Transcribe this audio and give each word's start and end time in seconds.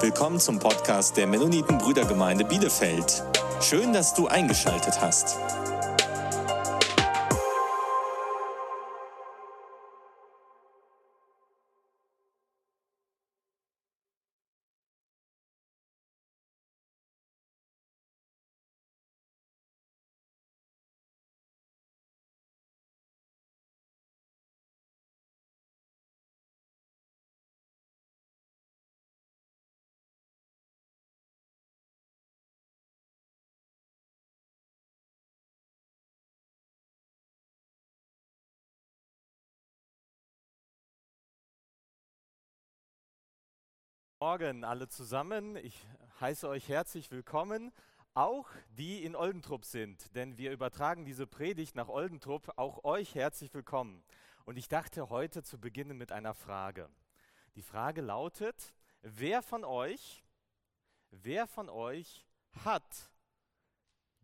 Willkommen 0.00 0.38
zum 0.38 0.60
Podcast 0.60 1.16
der 1.16 1.26
Mennoniten 1.26 1.76
Brüdergemeinde 1.76 2.44
Bielefeld. 2.44 3.24
Schön, 3.60 3.92
dass 3.92 4.14
du 4.14 4.28
eingeschaltet 4.28 5.00
hast. 5.00 5.36
Morgen 44.30 44.62
alle 44.62 44.88
zusammen. 44.88 45.56
Ich 45.56 45.86
heiße 46.20 46.46
euch 46.50 46.68
herzlich 46.68 47.10
willkommen, 47.10 47.72
auch 48.12 48.46
die 48.76 49.02
in 49.02 49.16
Oldentrupp 49.16 49.64
sind, 49.64 50.14
denn 50.14 50.36
wir 50.36 50.52
übertragen 50.52 51.06
diese 51.06 51.26
Predigt 51.26 51.74
nach 51.74 51.88
Oldentrupp. 51.88 52.52
Auch 52.56 52.84
euch 52.84 53.14
herzlich 53.14 53.54
willkommen. 53.54 54.04
Und 54.44 54.58
ich 54.58 54.68
dachte 54.68 55.08
heute 55.08 55.42
zu 55.42 55.58
beginnen 55.58 55.96
mit 55.96 56.12
einer 56.12 56.34
Frage. 56.34 56.90
Die 57.54 57.62
Frage 57.62 58.02
lautet: 58.02 58.74
Wer 59.00 59.40
von 59.40 59.64
euch, 59.64 60.22
wer 61.10 61.46
von 61.46 61.70
euch 61.70 62.26
hat 62.66 63.10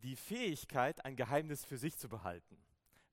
die 0.03 0.15
Fähigkeit, 0.15 1.03
ein 1.03 1.15
Geheimnis 1.15 1.65
für 1.65 1.79
sich 1.79 1.97
zu 1.97 2.09
behalten? 2.09 2.63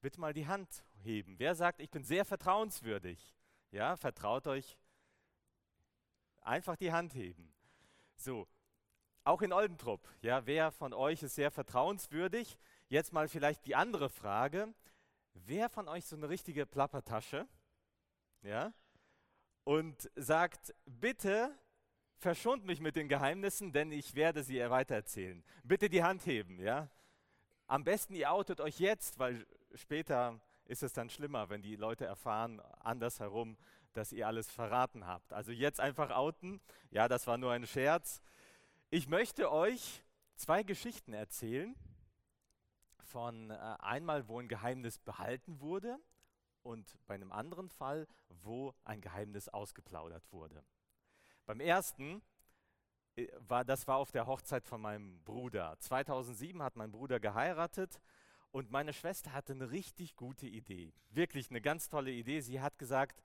Bitte 0.03 0.20
mal 0.20 0.34
die 0.34 0.47
Hand 0.47 0.84
heben. 1.03 1.38
Wer 1.38 1.55
sagt, 1.55 1.81
ich 1.81 1.91
bin 1.91 2.05
sehr 2.05 2.27
vertrauenswürdig? 2.27 3.34
Ja, 3.70 3.97
vertraut 3.97 4.47
euch 4.47 4.77
Einfach 6.42 6.76
die 6.76 6.92
Hand 6.92 7.14
heben. 7.14 7.52
So, 8.16 8.46
auch 9.24 9.42
in 9.42 9.52
Oldentrupp, 9.52 10.08
ja, 10.20 10.46
wer 10.46 10.72
von 10.72 10.92
euch 10.92 11.22
ist 11.22 11.36
sehr 11.36 11.50
vertrauenswürdig? 11.50 12.58
Jetzt 12.88 13.12
mal 13.12 13.28
vielleicht 13.28 13.66
die 13.66 13.76
andere 13.76 14.08
Frage. 14.08 14.74
Wer 15.34 15.68
von 15.68 15.88
euch 15.88 16.04
so 16.04 16.16
eine 16.16 16.28
richtige 16.28 16.66
Plappertasche? 16.66 17.46
Ja? 18.42 18.72
Und 19.64 20.10
sagt, 20.16 20.74
bitte 20.86 21.56
verschont 22.16 22.64
mich 22.64 22.80
mit 22.80 22.96
den 22.96 23.08
Geheimnissen, 23.08 23.72
denn 23.72 23.92
ich 23.92 24.14
werde 24.14 24.42
sie 24.42 24.58
weitererzählen. 24.58 25.44
Bitte 25.62 25.88
die 25.88 26.02
Hand 26.02 26.26
heben, 26.26 26.60
ja? 26.60 26.88
Am 27.66 27.84
besten 27.84 28.14
ihr 28.14 28.30
outet 28.30 28.60
euch 28.60 28.78
jetzt, 28.80 29.18
weil 29.18 29.46
später 29.74 30.40
ist 30.64 30.82
es 30.82 30.92
dann 30.92 31.10
schlimmer, 31.10 31.48
wenn 31.48 31.62
die 31.62 31.76
Leute 31.76 32.04
erfahren, 32.04 32.60
andersherum, 32.80 33.56
dass 33.92 34.12
ihr 34.12 34.26
alles 34.26 34.50
verraten 34.50 35.06
habt. 35.06 35.32
Also 35.32 35.52
jetzt 35.52 35.80
einfach 35.80 36.10
outen. 36.10 36.60
Ja, 36.90 37.08
das 37.08 37.26
war 37.26 37.38
nur 37.38 37.52
ein 37.52 37.66
Scherz. 37.66 38.22
Ich 38.90 39.08
möchte 39.08 39.50
euch 39.50 40.02
zwei 40.36 40.62
Geschichten 40.62 41.12
erzählen 41.12 41.74
von 42.98 43.50
äh, 43.50 43.54
einmal, 43.80 44.28
wo 44.28 44.40
ein 44.40 44.48
Geheimnis 44.48 44.98
behalten 44.98 45.60
wurde 45.60 45.98
und 46.62 46.98
bei 47.06 47.14
einem 47.14 47.32
anderen 47.32 47.68
Fall, 47.68 48.06
wo 48.28 48.74
ein 48.84 49.00
Geheimnis 49.00 49.48
ausgeplaudert 49.48 50.32
wurde. 50.32 50.64
Beim 51.44 51.60
ersten 51.60 52.22
äh, 53.16 53.28
war 53.38 53.64
das 53.64 53.86
war 53.86 53.96
auf 53.96 54.12
der 54.12 54.26
Hochzeit 54.26 54.66
von 54.66 54.80
meinem 54.80 55.22
Bruder. 55.24 55.76
2007 55.78 56.62
hat 56.62 56.76
mein 56.76 56.92
Bruder 56.92 57.20
geheiratet 57.20 58.00
und 58.50 58.70
meine 58.70 58.92
Schwester 58.92 59.32
hatte 59.32 59.52
eine 59.52 59.70
richtig 59.70 60.16
gute 60.16 60.47
Idee. 60.47 60.92
Wirklich 61.10 61.50
eine 61.50 61.60
ganz 61.60 61.88
tolle 61.88 62.10
Idee. 62.10 62.41
Sie 62.41 62.60
hat 62.60 62.78
gesagt, 62.78 63.22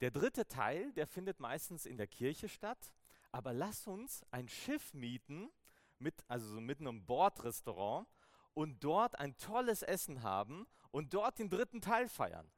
der 0.00 0.10
dritte 0.10 0.46
Teil, 0.46 0.92
der 0.92 1.06
findet 1.06 1.40
meistens 1.40 1.86
in 1.86 1.96
der 1.96 2.06
Kirche 2.06 2.48
statt, 2.48 2.92
aber 3.32 3.52
lass 3.52 3.86
uns 3.86 4.24
ein 4.30 4.48
Schiff 4.48 4.94
mieten, 4.94 5.50
mit, 5.98 6.14
also 6.28 6.46
so 6.54 6.60
mit 6.60 6.80
einem 6.80 7.04
Bordrestaurant 7.04 8.06
und 8.54 8.82
dort 8.84 9.18
ein 9.18 9.36
tolles 9.36 9.82
Essen 9.82 10.22
haben 10.22 10.66
und 10.90 11.14
dort 11.14 11.38
den 11.38 11.50
dritten 11.50 11.80
Teil 11.80 12.08
feiern. 12.08 12.50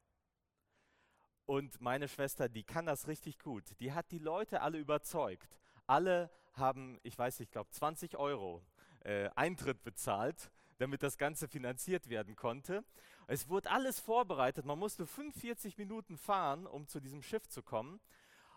Und 1.45 1.81
meine 1.81 2.07
Schwester, 2.07 2.47
die 2.47 2.63
kann 2.63 2.85
das 2.85 3.07
richtig 3.07 3.39
gut. 3.39 3.63
Die 3.79 3.91
hat 3.91 4.11
die 4.11 4.19
Leute 4.19 4.61
alle 4.61 4.77
überzeugt. 4.77 5.59
Alle 5.87 6.29
haben, 6.53 6.99
ich 7.03 7.17
weiß 7.17 7.39
nicht, 7.39 7.47
ich 7.47 7.51
glaube 7.51 7.71
20 7.71 8.17
Euro 8.17 8.63
äh, 9.01 9.29
Eintritt 9.35 9.83
bezahlt 9.83 10.51
damit 10.81 11.03
das 11.03 11.19
Ganze 11.19 11.47
finanziert 11.47 12.09
werden 12.09 12.35
konnte. 12.35 12.83
Es 13.31 13.47
wurde 13.47 13.71
alles 13.71 13.97
vorbereitet. 13.97 14.65
Man 14.65 14.77
musste 14.77 15.07
45 15.07 15.77
Minuten 15.77 16.17
fahren, 16.17 16.67
um 16.67 16.85
zu 16.85 16.99
diesem 16.99 17.23
Schiff 17.23 17.47
zu 17.47 17.63
kommen. 17.63 18.01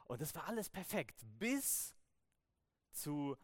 Und 0.06 0.20
es 0.20 0.34
war 0.34 0.48
alles 0.48 0.68
perfekt. 0.68 1.22
Bis 1.38 1.94
zu 2.90 3.36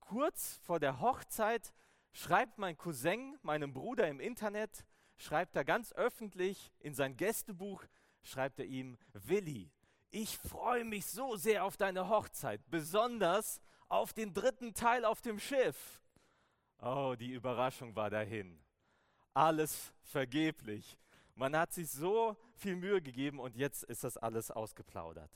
kurz 0.00 0.56
vor 0.62 0.80
der 0.80 0.98
Hochzeit 0.98 1.74
schreibt 2.14 2.56
mein 2.56 2.78
Cousin 2.78 3.38
meinem 3.42 3.74
Bruder 3.74 4.08
im 4.08 4.18
Internet, 4.18 4.86
schreibt 5.18 5.56
er 5.56 5.64
ganz 5.66 5.92
öffentlich 5.92 6.72
in 6.78 6.94
sein 6.94 7.18
Gästebuch, 7.18 7.84
schreibt 8.22 8.58
er 8.58 8.64
ihm, 8.64 8.96
Willi, 9.12 9.70
ich 10.08 10.38
freue 10.38 10.86
mich 10.86 11.04
so 11.04 11.36
sehr 11.36 11.66
auf 11.66 11.76
deine 11.76 12.08
Hochzeit, 12.08 12.62
besonders 12.70 13.60
auf 13.90 14.14
den 14.14 14.32
dritten 14.32 14.72
Teil 14.72 15.04
auf 15.04 15.20
dem 15.20 15.38
Schiff. 15.38 16.00
Oh, 16.78 17.14
die 17.14 17.32
Überraschung 17.32 17.94
war 17.94 18.08
dahin. 18.08 18.58
Alles 19.34 19.92
vergeblich. 20.02 20.98
Man 21.34 21.56
hat 21.56 21.72
sich 21.72 21.90
so 21.90 22.36
viel 22.56 22.76
Mühe 22.76 23.00
gegeben 23.00 23.40
und 23.40 23.56
jetzt 23.56 23.84
ist 23.84 24.04
das 24.04 24.16
alles 24.16 24.50
ausgeplaudert. 24.50 25.30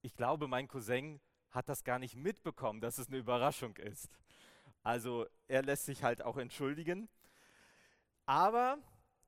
Ich 0.00 0.14
glaube, 0.14 0.48
mein 0.48 0.68
Cousin 0.68 1.20
hat 1.50 1.68
das 1.68 1.84
gar 1.84 1.98
nicht 1.98 2.16
mitbekommen, 2.16 2.80
dass 2.80 2.98
es 2.98 3.08
eine 3.08 3.18
Überraschung 3.18 3.76
ist. 3.76 4.08
Also 4.82 5.26
er 5.48 5.62
lässt 5.62 5.84
sich 5.84 6.02
halt 6.02 6.22
auch 6.22 6.36
entschuldigen. 6.36 7.08
Aber 8.26 8.78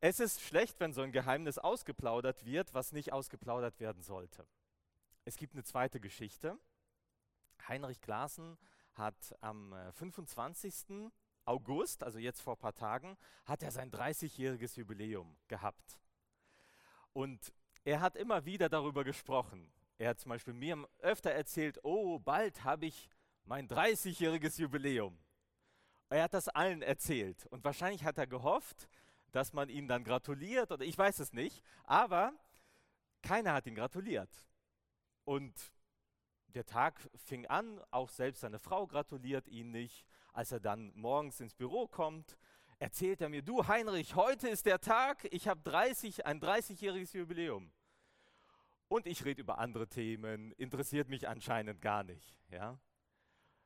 es 0.00 0.20
ist 0.20 0.40
schlecht, 0.40 0.80
wenn 0.80 0.92
so 0.92 1.02
ein 1.02 1.12
Geheimnis 1.12 1.58
ausgeplaudert 1.58 2.44
wird, 2.46 2.72
was 2.72 2.92
nicht 2.92 3.12
ausgeplaudert 3.12 3.80
werden 3.80 4.02
sollte. 4.02 4.46
Es 5.24 5.36
gibt 5.36 5.54
eine 5.54 5.64
zweite 5.64 6.00
Geschichte. 6.00 6.58
Heinrich 7.68 8.00
Klaassen 8.00 8.56
hat 8.94 9.36
am 9.42 9.74
25. 9.92 11.10
August, 11.44 12.02
also 12.02 12.18
jetzt 12.18 12.40
vor 12.40 12.54
ein 12.54 12.60
paar 12.60 12.74
Tagen, 12.74 13.16
hat 13.44 13.62
er 13.62 13.70
sein 13.70 13.90
30-jähriges 13.90 14.78
Jubiläum 14.78 15.36
gehabt. 15.48 16.00
Und 17.12 17.52
er 17.84 18.00
hat 18.00 18.16
immer 18.16 18.44
wieder 18.44 18.68
darüber 18.68 19.04
gesprochen. 19.04 19.72
Er 19.98 20.10
hat 20.10 20.20
zum 20.20 20.30
Beispiel 20.30 20.54
mir 20.54 20.88
öfter 20.98 21.30
erzählt, 21.30 21.78
oh, 21.82 22.18
bald 22.18 22.64
habe 22.64 22.86
ich 22.86 23.10
mein 23.44 23.68
30-jähriges 23.68 24.60
Jubiläum. 24.60 25.18
Er 26.08 26.24
hat 26.24 26.34
das 26.34 26.48
allen 26.48 26.82
erzählt 26.82 27.46
und 27.46 27.64
wahrscheinlich 27.64 28.04
hat 28.04 28.18
er 28.18 28.26
gehofft, 28.26 28.88
dass 29.30 29.52
man 29.52 29.68
ihm 29.68 29.86
dann 29.86 30.04
gratuliert 30.04 30.72
oder 30.72 30.84
ich 30.84 30.98
weiß 30.98 31.20
es 31.20 31.32
nicht, 31.32 31.62
aber 31.84 32.32
keiner 33.22 33.52
hat 33.52 33.66
ihm 33.66 33.74
gratuliert. 33.74 34.30
Und 35.24 35.54
der 36.48 36.66
Tag 36.66 37.08
fing 37.14 37.46
an, 37.46 37.80
auch 37.90 38.08
selbst 38.08 38.40
seine 38.40 38.58
Frau 38.58 38.86
gratuliert 38.86 39.46
ihn 39.48 39.70
nicht. 39.70 40.04
Als 40.32 40.52
er 40.52 40.60
dann 40.60 40.92
morgens 40.94 41.40
ins 41.40 41.54
Büro 41.54 41.86
kommt, 41.88 42.36
erzählt 42.78 43.20
er 43.20 43.28
mir, 43.28 43.42
du 43.42 43.66
Heinrich, 43.66 44.14
heute 44.14 44.48
ist 44.48 44.66
der 44.66 44.80
Tag, 44.80 45.26
ich 45.30 45.48
habe 45.48 45.60
30, 45.62 46.26
ein 46.26 46.40
30-jähriges 46.40 47.16
Jubiläum. 47.16 47.72
Und 48.88 49.06
ich 49.06 49.24
rede 49.24 49.42
über 49.42 49.58
andere 49.58 49.88
Themen, 49.88 50.52
interessiert 50.52 51.08
mich 51.08 51.28
anscheinend 51.28 51.80
gar 51.80 52.02
nicht. 52.02 52.36
Ja? 52.50 52.78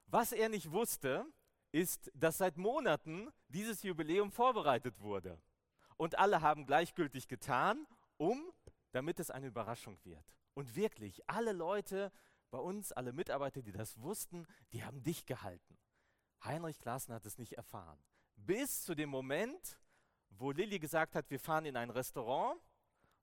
Was 0.07 0.33
er 0.33 0.49
nicht 0.49 0.71
wusste, 0.71 1.27
ist, 1.73 2.11
dass 2.15 2.39
seit 2.39 2.57
Monaten 2.57 3.31
dieses 3.49 3.83
Jubiläum 3.83 4.31
vorbereitet 4.31 5.01
wurde. 5.01 5.41
Und 5.97 6.19
alle 6.19 6.41
haben 6.41 6.67
gleichgültig 6.67 7.29
getan, 7.29 7.87
um, 8.17 8.53
damit 8.93 9.19
es 9.19 9.31
eine 9.31 9.47
Überraschung 9.47 9.99
wird. 10.05 10.25
Und 10.55 10.77
wirklich, 10.77 11.29
alle 11.29 11.53
Leute 11.53 12.13
bei 12.51 12.59
uns, 12.59 12.93
alle 12.93 13.13
Mitarbeiter, 13.13 13.63
die 13.63 13.73
das 13.73 14.01
wussten, 14.01 14.47
die 14.73 14.85
haben 14.85 15.03
dich 15.03 15.27
gehalten. 15.27 15.79
Heinrich 16.45 16.79
Klaassen 16.79 17.15
hat 17.15 17.25
es 17.27 17.39
nicht 17.39 17.55
erfahren. 17.55 17.99
Bis 18.37 18.83
zu 18.83 18.95
dem 18.95 19.09
Moment, 19.09 19.79
wo 20.31 20.51
Lilly 20.51 20.79
gesagt 20.79 21.15
hat, 21.15 21.31
wir 21.31 21.41
fahren 21.41 21.65
in 21.65 21.77
ein 21.77 21.91
Restaurant. 21.91 22.61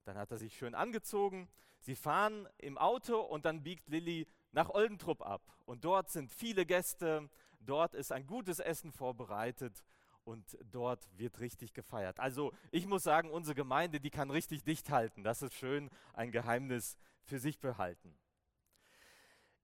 Dann 0.04 0.16
hat 0.16 0.30
er 0.30 0.38
sich 0.38 0.56
schön 0.56 0.74
angezogen. 0.74 1.48
Sie 1.80 1.94
fahren 1.94 2.48
im 2.58 2.78
Auto 2.78 3.20
und 3.20 3.44
dann 3.44 3.62
biegt 3.62 3.88
Lilly 3.88 4.26
nach 4.50 4.70
Oldentrupp 4.70 5.22
ab. 5.22 5.42
Und 5.64 5.84
dort 5.84 6.10
sind 6.10 6.30
viele 6.30 6.66
Gäste, 6.66 7.28
dort 7.60 7.94
ist 7.94 8.12
ein 8.12 8.26
gutes 8.26 8.58
Essen 8.58 8.92
vorbereitet 8.92 9.84
und 10.24 10.56
dort 10.64 11.08
wird 11.18 11.40
richtig 11.40 11.72
gefeiert. 11.74 12.20
Also 12.20 12.52
ich 12.70 12.86
muss 12.86 13.02
sagen, 13.02 13.30
unsere 13.30 13.54
Gemeinde, 13.54 14.00
die 14.00 14.10
kann 14.10 14.30
richtig 14.30 14.64
dicht 14.64 14.90
halten. 14.90 15.24
Das 15.24 15.42
ist 15.42 15.54
schön, 15.54 15.90
ein 16.12 16.30
Geheimnis 16.30 16.96
für 17.22 17.38
sich 17.38 17.58
behalten. 17.58 18.16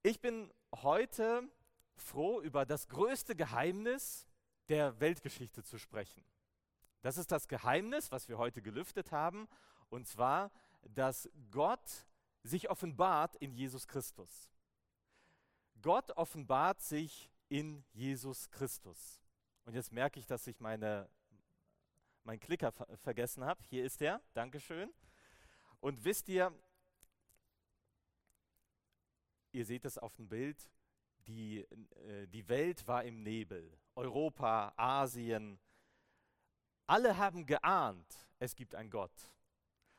Ich 0.03 0.21
bin 0.21 0.53
heute 0.83 1.49
froh, 2.03 2.41
über 2.41 2.67
das 2.67 2.89
größte 2.89 3.35
Geheimnis 3.35 4.27
der 4.69 4.99
Weltgeschichte 5.01 5.63
zu 5.63 5.79
sprechen. 5.79 6.25
Das 7.03 7.17
ist 7.17 7.31
das 7.31 7.49
Geheimnis, 7.49 8.11
was 8.11 8.29
wir 8.29 8.39
heute 8.39 8.63
gelüftet 8.63 9.13
haben, 9.13 9.49
und 9.89 10.07
zwar, 10.07 10.51
dass 10.83 11.29
Gott 11.51 12.07
sich 12.43 12.71
offenbart 12.71 13.37
in 13.37 13.53
Jesus 13.53 13.87
Christus. 13.87 14.51
Gott 15.81 16.11
offenbart 16.13 16.83
sich 16.83 17.31
in 17.49 17.85
Jesus 17.93 18.51
Christus. 18.51 19.21
Und 19.65 19.75
jetzt 19.75 19.93
merke 19.93 20.19
ich, 20.19 20.27
dass 20.27 20.47
ich 20.47 20.61
meine, 20.61 21.09
meinen 22.25 22.41
Klicker 22.41 22.73
ver 22.73 22.87
vergessen 22.99 23.45
habe. 23.45 23.63
Hier 23.69 23.85
ist 23.85 24.03
er. 24.03 24.21
Dankeschön. 24.35 24.93
Und 25.81 26.05
wisst 26.05 26.29
ihr, 26.29 26.53
ihr 29.53 29.65
seht 29.65 29.85
es 29.85 29.99
auf 29.99 30.15
dem 30.15 30.29
Bild, 30.29 30.69
die, 31.29 31.59
äh, 31.59 32.27
die 32.29 32.49
Welt 32.49 32.87
war 32.89 33.05
im 33.05 33.23
Nebel. 33.23 33.79
Europa, 33.95 34.73
Asien. 34.77 35.59
Alle 36.87 37.17
haben 37.17 37.47
geahnt, 37.47 38.27
es 38.39 38.57
gibt 38.57 38.75
einen 38.75 38.91
Gott. 38.91 39.13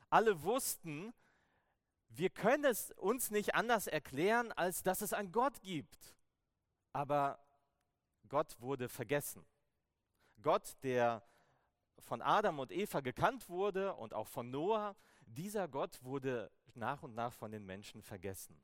Alle 0.08 0.42
wussten, 0.42 1.14
wir 2.08 2.30
können 2.30 2.64
es 2.64 2.90
uns 2.92 3.30
nicht 3.30 3.54
anders 3.54 3.86
erklären, 3.86 4.50
als 4.52 4.82
dass 4.82 5.00
es 5.00 5.12
einen 5.12 5.30
Gott 5.30 5.62
gibt. 5.62 6.16
Aber 6.92 7.38
Gott 8.28 8.60
wurde 8.60 8.88
vergessen. 8.88 9.46
Gott, 10.42 10.76
der 10.82 11.22
von 12.00 12.22
Adam 12.22 12.58
und 12.58 12.72
Eva 12.72 13.00
gekannt 13.00 13.48
wurde 13.48 13.94
und 13.94 14.14
auch 14.14 14.26
von 14.26 14.50
Noah, 14.50 14.96
dieser 15.26 15.68
Gott 15.68 16.02
wurde 16.02 16.50
nach 16.74 17.02
und 17.02 17.14
nach 17.14 17.32
von 17.32 17.52
den 17.52 17.64
Menschen 17.64 18.02
vergessen. 18.02 18.60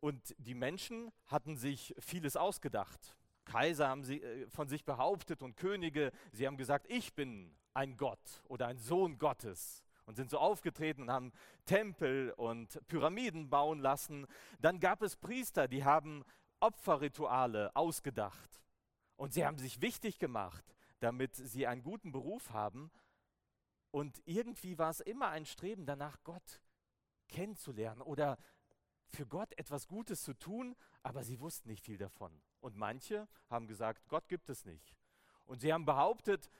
Und 0.00 0.34
die 0.38 0.54
Menschen 0.54 1.10
hatten 1.26 1.56
sich 1.56 1.94
vieles 1.98 2.36
ausgedacht. 2.36 3.16
Kaiser 3.44 3.88
haben 3.88 4.04
sie, 4.04 4.22
äh, 4.22 4.48
von 4.48 4.68
sich 4.68 4.84
behauptet 4.84 5.42
und 5.42 5.56
Könige, 5.56 6.12
sie 6.32 6.46
haben 6.46 6.56
gesagt, 6.56 6.86
ich 6.88 7.14
bin 7.14 7.56
ein 7.74 7.96
Gott 7.96 8.42
oder 8.44 8.66
ein 8.66 8.78
Sohn 8.78 9.18
Gottes 9.18 9.82
und 10.04 10.16
sind 10.16 10.30
so 10.30 10.38
aufgetreten 10.38 11.02
und 11.02 11.10
haben 11.10 11.32
Tempel 11.64 12.32
und 12.36 12.80
Pyramiden 12.88 13.50
bauen 13.50 13.80
lassen. 13.80 14.26
Dann 14.60 14.80
gab 14.80 15.02
es 15.02 15.16
Priester, 15.16 15.68
die 15.68 15.84
haben 15.84 16.24
Opferrituale 16.60 17.74
ausgedacht 17.74 18.62
und 19.16 19.32
sie 19.32 19.44
haben 19.44 19.58
sich 19.58 19.80
wichtig 19.80 20.18
gemacht, 20.18 20.64
damit 21.00 21.34
sie 21.36 21.66
einen 21.66 21.82
guten 21.82 22.12
Beruf 22.12 22.50
haben. 22.50 22.90
Und 23.90 24.20
irgendwie 24.26 24.78
war 24.78 24.90
es 24.90 25.00
immer 25.00 25.28
ein 25.28 25.46
Streben 25.46 25.86
danach, 25.86 26.18
Gott 26.24 26.60
kennenzulernen 27.28 28.02
oder 28.02 28.38
für 29.10 29.26
Gott 29.26 29.56
etwas 29.58 29.86
Gutes 29.86 30.22
zu 30.22 30.34
tun, 30.34 30.76
aber 31.02 31.24
sie 31.24 31.40
wussten 31.40 31.68
nicht 31.68 31.84
viel 31.84 31.98
davon. 31.98 32.42
Und 32.60 32.76
manche 32.76 33.28
haben 33.48 33.66
gesagt, 33.66 34.08
Gott 34.08 34.28
gibt 34.28 34.48
es 34.50 34.64
nicht. 34.64 34.96
Und 35.46 35.60
sie 35.60 35.72
haben 35.72 35.84
behauptet, 35.84 36.50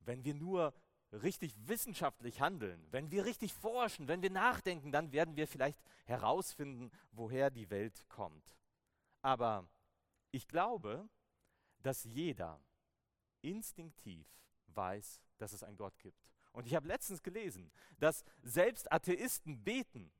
wenn 0.00 0.24
wir 0.24 0.34
nur 0.34 0.74
richtig 1.22 1.54
wissenschaftlich 1.66 2.40
handeln, 2.40 2.86
wenn 2.90 3.10
wir 3.10 3.24
richtig 3.24 3.52
forschen, 3.54 4.08
wenn 4.08 4.22
wir 4.22 4.30
nachdenken, 4.30 4.92
dann 4.92 5.12
werden 5.12 5.36
wir 5.36 5.46
vielleicht 5.46 5.78
herausfinden, 6.04 6.90
woher 7.12 7.50
die 7.50 7.70
Welt 7.70 8.08
kommt. 8.08 8.56
Aber 9.22 9.68
ich 10.32 10.48
glaube, 10.48 11.08
dass 11.82 12.04
jeder 12.04 12.60
instinktiv 13.42 14.26
weiß, 14.68 15.20
dass 15.38 15.52
es 15.52 15.62
einen 15.62 15.76
Gott 15.76 15.98
gibt. 16.00 16.30
Und 16.52 16.66
ich 16.66 16.74
habe 16.74 16.88
letztens 16.88 17.22
gelesen, 17.22 17.70
dass 17.98 18.24
selbst 18.42 18.90
Atheisten 18.92 19.62
beten, 19.62 20.12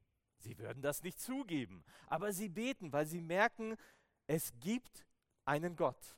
Sie 0.45 0.59
würden 0.59 0.83
das 0.83 1.03
nicht 1.03 1.19
zugeben, 1.19 1.83
aber 2.07 2.33
sie 2.33 2.51
beten, 2.51 2.93
weil 2.93 3.07
sie 3.07 3.23
merken, 3.23 3.77
es 4.27 4.53
gibt 4.61 5.07
einen 5.47 5.75
Gott. 5.75 6.17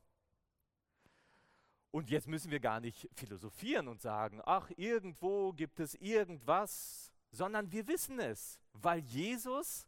Und 1.93 2.11
jetzt 2.11 2.27
müssen 2.27 2.51
wir 2.51 2.59
gar 2.59 2.81
nicht 2.81 3.09
philosophieren 3.15 3.87
und 3.87 4.03
sagen, 4.03 4.43
ach, 4.45 4.69
irgendwo 4.77 5.53
gibt 5.53 5.79
es 5.79 5.95
irgendwas, 5.95 7.13
sondern 7.31 7.71
wir 7.71 7.87
wissen 7.87 8.19
es, 8.19 8.59
weil 8.73 8.99
Jesus 8.99 9.87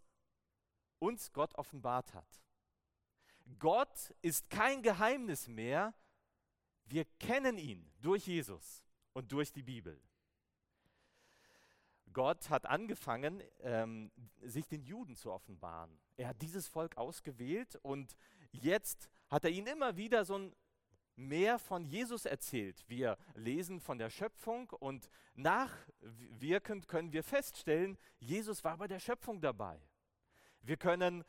uns 1.00 1.32
Gott 1.32 1.54
offenbart 1.56 2.14
hat. 2.14 2.42
Gott 3.58 4.14
ist 4.22 4.48
kein 4.50 4.82
Geheimnis 4.82 5.48
mehr, 5.48 5.94
wir 6.84 7.04
kennen 7.18 7.58
ihn 7.58 7.90
durch 8.00 8.26
Jesus 8.28 8.84
und 9.14 9.32
durch 9.32 9.52
die 9.52 9.64
Bibel. 9.64 10.00
Gott 12.12 12.50
hat 12.50 12.66
angefangen, 12.66 13.42
ähm, 13.60 14.10
sich 14.42 14.66
den 14.66 14.82
Juden 14.82 15.16
zu 15.16 15.32
offenbaren. 15.32 15.98
Er 16.16 16.28
hat 16.28 16.42
dieses 16.42 16.66
Volk 16.66 16.96
ausgewählt 16.96 17.78
und 17.82 18.16
jetzt 18.52 19.08
hat 19.28 19.44
er 19.44 19.50
ihnen 19.50 19.66
immer 19.66 19.96
wieder 19.96 20.24
so 20.24 20.38
ein 20.38 20.54
mehr 21.18 21.58
von 21.58 21.84
Jesus 21.84 22.24
erzählt. 22.24 22.84
Wir 22.88 23.18
lesen 23.34 23.80
von 23.80 23.98
der 23.98 24.08
Schöpfung 24.08 24.70
und 24.70 25.10
nachwirkend 25.34 26.86
können 26.86 27.12
wir 27.12 27.24
feststellen, 27.24 27.98
Jesus 28.20 28.62
war 28.62 28.76
bei 28.76 28.86
der 28.86 29.00
Schöpfung 29.00 29.40
dabei. 29.40 29.80
Wir 30.62 30.76
können 30.76 31.24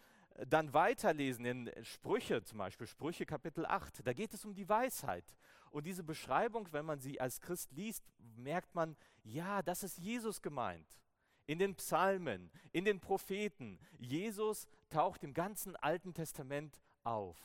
dann 0.48 0.74
weiterlesen 0.74 1.46
in 1.46 1.72
Sprüche, 1.84 2.44
zum 2.44 2.60
Beispiel 2.60 2.88
Sprüche 2.88 3.26
Kapitel 3.26 3.66
8. 3.66 4.06
Da 4.06 4.14
geht 4.14 4.34
es 4.34 4.46
um 4.46 4.54
die 4.54 4.70
Weisheit. 4.70 5.36
Und 5.72 5.86
diese 5.86 6.04
Beschreibung, 6.04 6.72
wenn 6.72 6.86
man 6.86 7.00
sie 7.00 7.20
als 7.20 7.42
Christ 7.42 7.72
liest, 7.74 8.06
merkt 8.38 8.74
man, 8.74 8.96
ja, 9.30 9.62
das 9.62 9.84
ist 9.84 9.98
Jesus 9.98 10.42
gemeint. 10.42 11.00
In 11.46 11.60
den 11.60 11.76
Psalmen, 11.76 12.52
in 12.72 12.86
den 12.86 13.00
Propheten. 13.00 13.80
Jesus 13.98 14.68
taucht 14.90 15.24
im 15.24 15.34
ganzen 15.34 15.76
Alten 15.76 16.14
Testament 16.14 16.80
auf. 17.04 17.38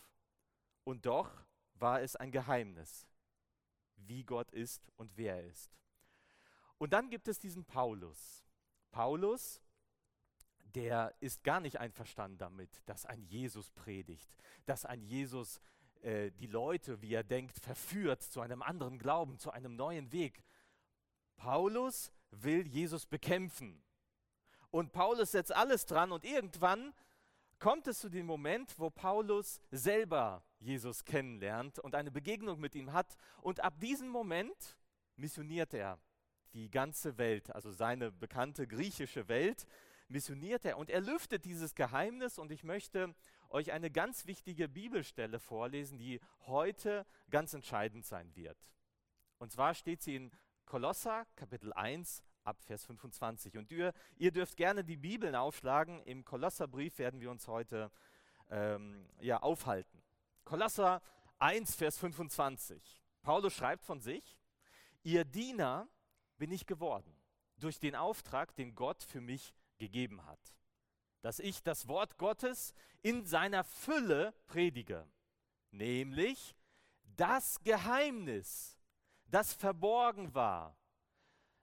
Und 0.85 1.07
doch 1.07 1.31
war 1.75 2.03
es 2.03 2.17
ein 2.17 2.31
Geheimnis, 2.31 3.07
wie 3.97 4.25
Gott 4.25 4.51
ist 4.53 4.91
und 4.97 5.17
wer 5.17 5.37
er 5.37 5.47
ist. 5.47 5.79
Und 6.79 6.93
dann 6.93 7.09
gibt 7.09 7.29
es 7.29 7.39
diesen 7.39 7.65
Paulus. 7.65 8.45
Paulus, 8.91 9.61
der 10.75 11.15
ist 11.21 11.43
gar 11.43 11.61
nicht 11.61 11.79
einverstanden 11.79 12.39
damit, 12.39 12.83
dass 12.87 13.07
ein 13.07 13.23
Jesus 13.23 13.71
predigt, 13.71 14.37
dass 14.67 14.85
ein 14.85 15.03
Jesus 15.03 15.61
äh, 16.03 16.31
die 16.33 16.47
Leute, 16.47 17.01
wie 17.01 17.15
er 17.15 17.25
denkt, 17.25 17.59
verführt 17.59 18.23
zu 18.23 18.41
einem 18.41 18.63
anderen 18.63 18.99
Glauben, 18.99 19.39
zu 19.39 19.51
einem 19.51 19.77
neuen 19.77 20.13
Weg. 20.13 20.45
Paulus 21.45 22.11
will 22.31 22.67
Jesus 22.67 23.05
bekämpfen. 23.05 23.79
Und 24.71 24.93
Paulus 24.93 25.33
setzt 25.33 25.55
alles 25.55 25.85
dran 25.85 26.11
und 26.11 26.25
irgendwann 26.25 26.95
kommt 27.59 27.87
es 27.87 27.99
zu 27.99 28.09
dem 28.09 28.25
Moment, 28.25 28.75
wo 28.79 28.89
Paulus 28.89 29.61
selber 29.71 30.43
Jesus 30.59 31.05
kennenlernt 31.05 31.79
und 31.79 31.95
eine 31.95 32.11
Begegnung 32.11 32.61
mit 32.61 32.75
ihm 32.75 32.95
hat. 32.95 33.19
Und 33.43 33.61
ab 33.61 33.79
diesem 33.79 34.09
Moment 34.09 34.79
missioniert 35.17 35.75
er 35.75 35.99
die 36.55 36.71
ganze 36.71 37.19
Welt, 37.19 37.55
also 37.55 37.73
seine 37.73 38.11
bekannte 38.11 38.67
griechische 38.67 39.29
Welt, 39.29 39.67
missioniert 40.09 40.65
er 40.65 40.79
und 40.79 40.89
er 40.89 41.03
lüftet 41.03 41.45
dieses 41.45 41.75
Geheimnis 41.75 42.39
und 42.39 42.53
ich 42.53 42.65
möchte 42.65 43.15
euch 43.51 43.71
eine 43.71 43.91
ganz 43.91 44.25
wichtige 44.25 44.67
Bibelstelle 44.67 45.39
vorlesen, 45.39 45.99
die 45.99 46.23
heute 46.47 47.05
ganz 47.29 47.53
entscheidend 47.53 48.07
sein 48.07 48.35
wird. 48.35 48.57
Und 49.37 49.53
zwar 49.53 49.75
steht 49.75 50.01
sie 50.01 50.17
in 50.17 50.31
Kolosser 50.67 51.27
Kapitel 51.37 51.73
1 51.73 52.23
ab 52.43 52.63
Vers 52.63 52.85
25. 52.85 53.57
Und 53.57 53.71
ihr, 53.71 53.93
ihr 54.17 54.33
dürft 54.33 54.57
gerne 54.57 54.85
die 54.85 54.97
Bibeln 54.97 55.35
aufschlagen. 55.35 56.03
Im 56.03 56.25
Kolosserbrief 56.25 56.99
werden 56.99 57.21
wir 57.21 57.31
uns 57.31 57.49
heute 57.49 57.91
ähm, 58.51 59.09
ja, 59.21 59.43
aufhalten. 59.43 60.03
Kolosser 60.45 61.03
1, 61.39 61.75
Vers 61.75 61.99
25. 61.99 63.03
Paulus 63.23 63.55
schreibt 63.55 63.85
von 63.85 64.01
sich, 64.01 64.39
ihr 65.03 65.25
Diener 65.25 65.89
bin 66.39 66.51
ich 66.51 66.67
geworden 66.67 67.17
durch 67.59 67.79
den 67.79 67.95
Auftrag, 67.95 68.55
den 68.57 68.75
Gott 68.75 69.03
für 69.03 69.21
mich 69.21 69.55
gegeben 69.79 70.25
hat 70.27 70.55
dass 71.25 71.39
ich 71.39 71.63
das 71.63 71.89
Wort 71.89 72.19
Gottes 72.19 72.75
in 73.01 73.25
seiner 73.25 73.65
Fülle 73.65 74.35
predige, 74.47 75.09
nämlich 75.71 76.55
das 77.17 77.59
Geheimnis, 77.63 78.79
das 79.27 79.53
verborgen 79.53 80.35
war 80.35 80.77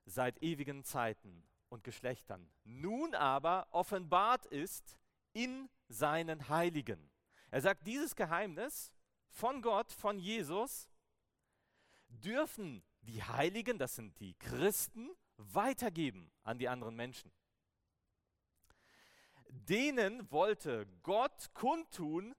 seit 0.05 0.41
ewigen 0.41 0.83
Zeiten 0.83 1.47
und 1.69 1.83
Geschlechtern, 1.83 2.51
nun 2.63 3.15
aber 3.15 3.67
offenbart 3.71 4.45
ist 4.47 4.97
in 5.33 5.69
seinen 5.87 6.49
Heiligen. 6.49 7.09
Er 7.49 7.61
sagt, 7.61 7.87
dieses 7.87 8.15
Geheimnis 8.15 8.91
von 9.29 9.61
Gott, 9.61 9.91
von 9.91 10.19
Jesus, 10.19 10.89
dürfen 12.07 12.83
die 13.01 13.23
Heiligen, 13.23 13.77
das 13.77 13.95
sind 13.95 14.19
die 14.19 14.33
Christen, 14.35 15.09
weitergeben 15.37 16.31
an 16.43 16.59
die 16.59 16.67
anderen 16.67 16.95
Menschen 16.95 17.31
denen 19.51 20.29
wollte 20.31 20.87
Gott 21.03 21.53
kundtun, 21.53 22.33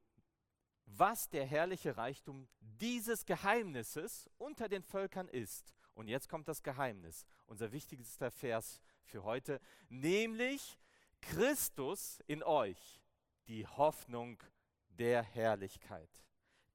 was 0.99 1.28
der 1.28 1.46
herrliche 1.46 1.96
Reichtum 1.96 2.49
dieses 2.61 3.25
Geheimnisses 3.25 4.28
unter 4.38 4.68
den 4.68 4.82
Völkern 4.82 5.28
ist. 5.28 5.75
Und 5.94 6.08
jetzt 6.08 6.28
kommt 6.28 6.49
das 6.49 6.62
Geheimnis, 6.62 7.26
unser 7.46 7.72
wichtigster 7.72 8.30
Vers 8.30 8.80
für 9.04 9.22
heute, 9.25 9.61
nämlich 9.88 10.78
Christus 11.20 12.22
in 12.26 12.42
euch, 12.42 13.00
die 13.49 13.66
Hoffnung 13.66 14.42
der 14.88 15.22
Herrlichkeit. 15.22 16.11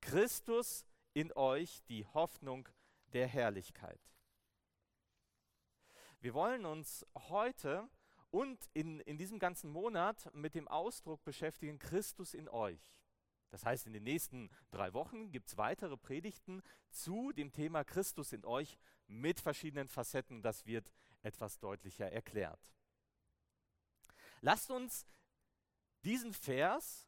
Christus 0.02 0.86
in 1.14 1.32
euch, 1.34 1.84
die 1.90 2.06
Hoffnung 2.06 2.68
der 3.14 3.28
Herrlichkeit. 3.28 4.00
Wir 6.20 6.34
wollen 6.34 6.66
uns 6.66 7.06
heute 7.30 7.88
und 8.32 8.70
in, 8.74 9.00
in 9.02 9.18
diesem 9.18 9.40
ganzen 9.40 9.72
Monat 9.72 10.34
mit 10.34 10.56
dem 10.56 10.68
Ausdruck 10.68 11.24
beschäftigen, 11.24 11.80
Christus 11.80 12.34
in 12.34 12.50
euch. 12.50 12.94
Das 13.50 13.66
heißt, 13.66 13.88
in 13.88 13.94
den 13.94 14.04
nächsten 14.04 14.50
drei 14.72 14.94
Wochen 14.94 15.32
gibt 15.32 15.48
es 15.48 15.58
weitere 15.58 15.98
Predigten 15.98 16.62
zu 16.90 17.32
dem 17.32 17.52
Thema 17.52 17.84
Christus 17.84 18.34
in 18.34 18.46
euch 18.46 18.78
mit 19.08 19.40
verschiedenen 19.40 19.88
Facetten. 19.88 20.42
Das 20.42 20.66
wird 20.66 20.92
etwas 21.22 21.60
deutlicher 21.60 22.12
erklärt. 22.12 22.60
Lasst 24.42 24.70
uns 24.70 25.08
diesen 26.04 26.34
Vers 26.34 27.08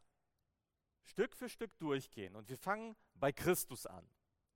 Stück 1.04 1.36
für 1.36 1.50
Stück 1.50 1.78
durchgehen 1.80 2.36
und 2.36 2.50
wir 2.50 2.58
fangen 2.58 2.96
bei 3.16 3.32
Christus 3.32 3.86
an. 3.86 4.08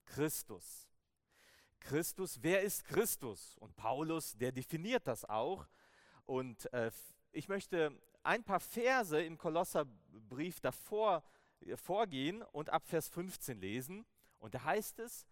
Christus. 0.05 0.87
Christus, 1.79 2.41
wer 2.41 2.61
ist 2.61 2.85
Christus? 2.85 3.57
Und 3.57 3.75
Paulus, 3.75 4.37
der 4.37 4.51
definiert 4.51 5.07
das 5.07 5.25
auch. 5.25 5.67
Und 6.25 6.71
äh, 6.73 6.91
ich 7.31 7.49
möchte 7.49 7.91
ein 8.23 8.43
paar 8.43 8.59
Verse 8.59 9.21
im 9.21 9.37
Kolosserbrief 9.37 10.61
davor 10.61 11.23
vorgehen 11.75 12.41
und 12.41 12.69
ab 12.69 12.85
Vers 12.85 13.09
15 13.09 13.59
lesen. 13.59 14.05
Und 14.39 14.55
da 14.55 14.63
heißt 14.63 14.99
es, 14.99 15.25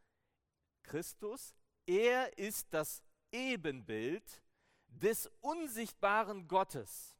Christus, 0.84 1.56
er 1.86 2.38
ist 2.38 2.74
das 2.74 3.04
Ebenbild 3.32 4.42
des 4.88 5.30
unsichtbaren 5.42 6.48
Gottes. 6.48 7.16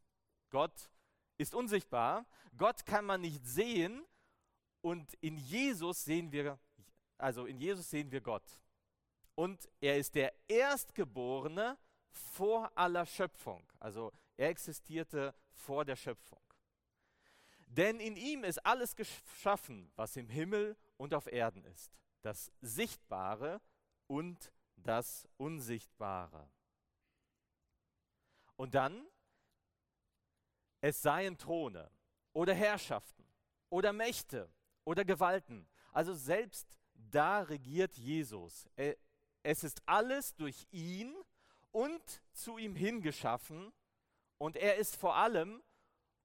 Gott 0.50 0.90
ist 1.38 1.56
unsichtbar, 1.56 2.26
Gott 2.58 2.86
kann 2.86 3.06
man 3.06 3.22
nicht 3.22 3.46
sehen 3.46 4.06
und 4.82 5.14
in 5.22 5.38
Jesus 5.38 6.04
sehen 6.04 6.32
wir, 6.32 6.60
also 7.18 7.46
in 7.46 7.58
Jesus 7.58 7.90
sehen 7.90 8.12
wir 8.12 8.22
Gott 8.22 8.44
und 9.36 9.70
er 9.80 9.98
ist 9.98 10.16
der 10.16 10.34
Erstgeborene 10.48 11.78
vor 12.12 12.72
aller 12.76 13.06
Schöpfung. 13.06 13.66
Also 13.80 14.12
er 14.38 14.50
existierte 14.50 15.34
vor 15.52 15.86
der 15.86 15.96
Schöpfung. 15.96 16.42
Denn 17.72 18.02
in 18.02 18.18
ihm 18.18 18.44
ist 18.44 18.66
alles 18.66 18.98
geschaffen, 18.98 19.90
was 19.96 20.18
im 20.18 20.28
Himmel 20.28 20.76
und 20.98 21.14
auf 21.14 21.32
Erden 21.32 21.64
ist. 21.64 21.90
Das 22.22 22.52
Sichtbare 22.60 23.62
und 24.08 24.52
das 24.76 25.26
Unsichtbare. 25.38 26.50
Und 28.58 28.76
dann, 28.76 29.08
es 30.82 31.02
seien 31.02 31.38
Throne 31.38 31.90
oder 32.34 32.54
Herrschaften 32.54 33.26
oder 33.70 33.94
Mächte 33.94 34.52
oder 34.84 35.06
Gewalten. 35.06 35.66
Also 35.94 36.14
selbst 36.14 36.78
da 36.94 37.40
regiert 37.40 37.96
Jesus. 37.96 38.68
Es 39.44 39.64
ist 39.64 39.82
alles 39.86 40.36
durch 40.36 40.68
ihn 40.72 41.16
und 41.72 42.22
zu 42.34 42.58
ihm 42.58 42.76
hingeschaffen 42.76 43.72
und 44.38 44.58
er 44.58 44.76
ist 44.76 44.98
vor 44.98 45.16
allem 45.16 45.64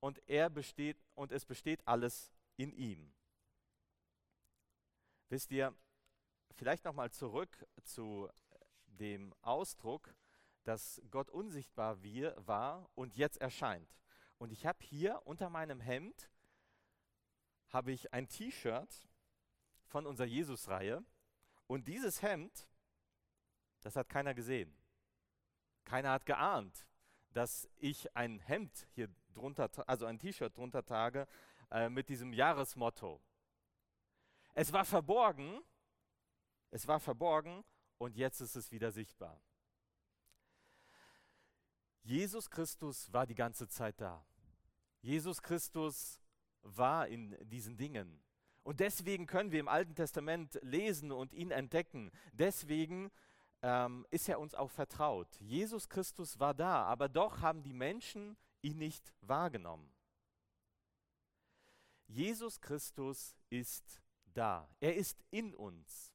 und 0.07 0.23
er 0.29 0.49
besteht 0.49 0.97
und 1.17 1.33
es 1.33 1.45
besteht 1.45 1.81
alles 1.85 2.33
in 2.57 2.73
ihm. 2.73 3.13
Wisst 5.29 5.51
ihr, 5.51 5.75
vielleicht 6.55 6.85
noch 6.85 6.95
mal 6.95 7.11
zurück 7.11 7.67
zu 7.83 8.31
dem 8.87 9.35
Ausdruck, 9.43 10.15
dass 10.63 11.03
Gott 11.11 11.29
unsichtbar 11.29 12.05
wir, 12.05 12.37
war 12.39 12.89
und 12.95 13.17
jetzt 13.17 13.41
erscheint. 13.41 13.99
Und 14.39 14.53
ich 14.53 14.65
habe 14.65 14.79
hier 14.85 15.21
unter 15.25 15.51
meinem 15.51 15.81
Hemd 15.81 16.31
habe 17.71 17.91
ich 17.91 18.13
ein 18.13 18.29
T-Shirt 18.29 19.09
von 19.87 20.07
unserer 20.07 20.29
Jesus-Reihe 20.29 21.05
und 21.67 21.89
dieses 21.89 22.23
Hemd 22.23 22.69
das 23.81 23.97
hat 23.97 24.09
keiner 24.09 24.35
gesehen. 24.35 24.73
Keiner 25.85 26.11
hat 26.11 26.27
geahnt, 26.27 26.87
dass 27.31 27.69
ich 27.77 28.17
ein 28.17 28.39
Hemd 28.39 28.89
hier 28.95 29.09
drunter, 29.37 29.71
also 29.87 30.07
ein 30.07 30.19
T-Shirt 30.19 30.57
drunter 30.57 30.85
trage 30.85 31.27
äh, 31.71 31.89
mit 31.89 32.09
diesem 32.09 32.33
Jahresmotto. 32.33 33.21
Es 34.55 34.73
war 34.73 34.85
verborgen, 34.85 35.61
es 36.71 36.89
war 36.89 36.99
verborgen 36.99 37.65
und 37.99 38.17
jetzt 38.17 38.41
ist 38.41 38.57
es 38.57 38.73
wieder 38.73 38.91
sichtbar. 38.91 39.41
Jesus 42.03 42.49
Christus 42.51 43.13
war 43.13 43.27
die 43.27 43.35
ganze 43.35 43.69
Zeit 43.69 44.01
da. 44.01 44.25
Jesus 45.01 45.43
Christus 45.43 46.21
war 46.63 47.09
in 47.09 47.37
diesen 47.49 47.77
Dingen. 47.77 48.23
Und 48.63 48.81
deswegen 48.81 49.27
können 49.27 49.53
wir 49.53 49.61
im 49.61 49.69
Alten 49.69 49.95
Testament 49.95 50.59
lesen 50.63 51.13
und 51.13 51.33
ihn 51.35 51.51
entdecken. 51.51 52.11
Deswegen 52.33 53.11
ähm, 53.63 54.07
ist 54.11 54.29
er 54.29 54.41
uns 54.41 54.55
auch 54.55 54.71
vertraut. 54.71 55.29
Jesus 55.41 55.89
Christus 55.89 56.39
war 56.41 56.55
da, 56.55 56.85
aber 56.85 57.09
doch 57.09 57.41
haben 57.41 57.63
die 57.63 57.73
Menschen 57.73 58.37
ihn 58.67 58.79
nicht 58.79 59.13
wahrgenommen. 59.21 59.93
Jesus 62.07 62.61
Christus 62.61 63.37
ist 63.51 64.03
da. 64.25 64.69
Er 64.81 64.97
ist 64.97 65.25
in 65.31 65.55
uns. 65.55 66.13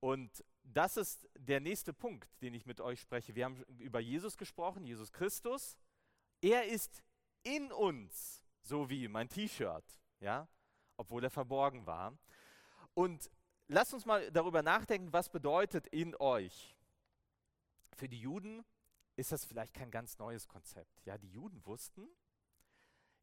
Und 0.00 0.44
das 0.62 0.96
ist 0.96 1.28
der 1.38 1.60
nächste 1.60 1.92
Punkt, 1.92 2.30
den 2.42 2.54
ich 2.54 2.66
mit 2.66 2.80
euch 2.80 3.00
spreche. 3.00 3.34
Wir 3.34 3.44
haben 3.44 3.62
über 3.78 4.00
Jesus 4.00 4.36
gesprochen, 4.36 4.84
Jesus 4.84 5.12
Christus. 5.12 5.76
Er 6.40 6.66
ist 6.66 7.02
in 7.42 7.72
uns, 7.72 8.44
so 8.62 8.90
wie 8.90 9.08
mein 9.08 9.28
T-Shirt, 9.28 9.84
ja, 10.20 10.48
obwohl 10.96 11.24
er 11.24 11.30
verborgen 11.30 11.86
war. 11.86 12.16
Und 12.94 13.30
lasst 13.68 13.94
uns 13.94 14.04
mal 14.04 14.30
darüber 14.32 14.62
nachdenken, 14.62 15.12
was 15.12 15.28
bedeutet 15.28 15.86
in 15.88 16.14
euch. 16.16 16.76
Für 17.96 18.08
die 18.08 18.20
Juden 18.20 18.64
ist 19.16 19.32
das 19.32 19.44
vielleicht 19.44 19.74
kein 19.74 19.90
ganz 19.90 20.18
neues 20.18 20.46
Konzept. 20.46 21.04
Ja, 21.04 21.18
die 21.18 21.30
Juden 21.30 21.64
wussten, 21.66 22.08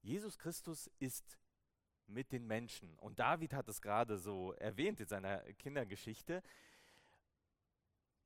Jesus 0.02 0.38
Christus 0.38 0.90
ist 1.00 1.40
mit 2.08 2.32
den 2.32 2.46
Menschen. 2.46 2.98
Und 3.00 3.20
David 3.20 3.54
hat 3.54 3.70
es 3.70 3.82
gerade 3.82 4.18
so 4.18 4.54
erwähnt 4.54 5.00
in 5.00 5.08
seiner 5.08 5.40
Kindergeschichte. 5.54 6.44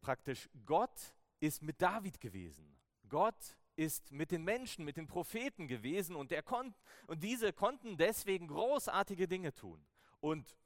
Praktisch 0.01 0.49
Gott 0.65 1.13
ist 1.39 1.61
mit 1.61 1.81
David 1.81 2.19
gewesen. 2.19 2.79
Gott 3.07 3.57
ist 3.75 4.11
mit 4.11 4.31
den 4.31 4.43
Menschen, 4.43 4.85
mit 4.85 4.97
den 4.97 5.07
Propheten 5.07 5.67
gewesen 5.67 6.15
und, 6.15 6.31
er 6.31 6.41
kon 6.41 6.73
und 7.05 7.21
diese 7.23 7.53
konnten 7.53 7.97
deswegen 7.97 8.47
großartige 8.47 9.27
Dinge 9.27 9.53
tun. 9.53 9.85
Und 10.19 10.57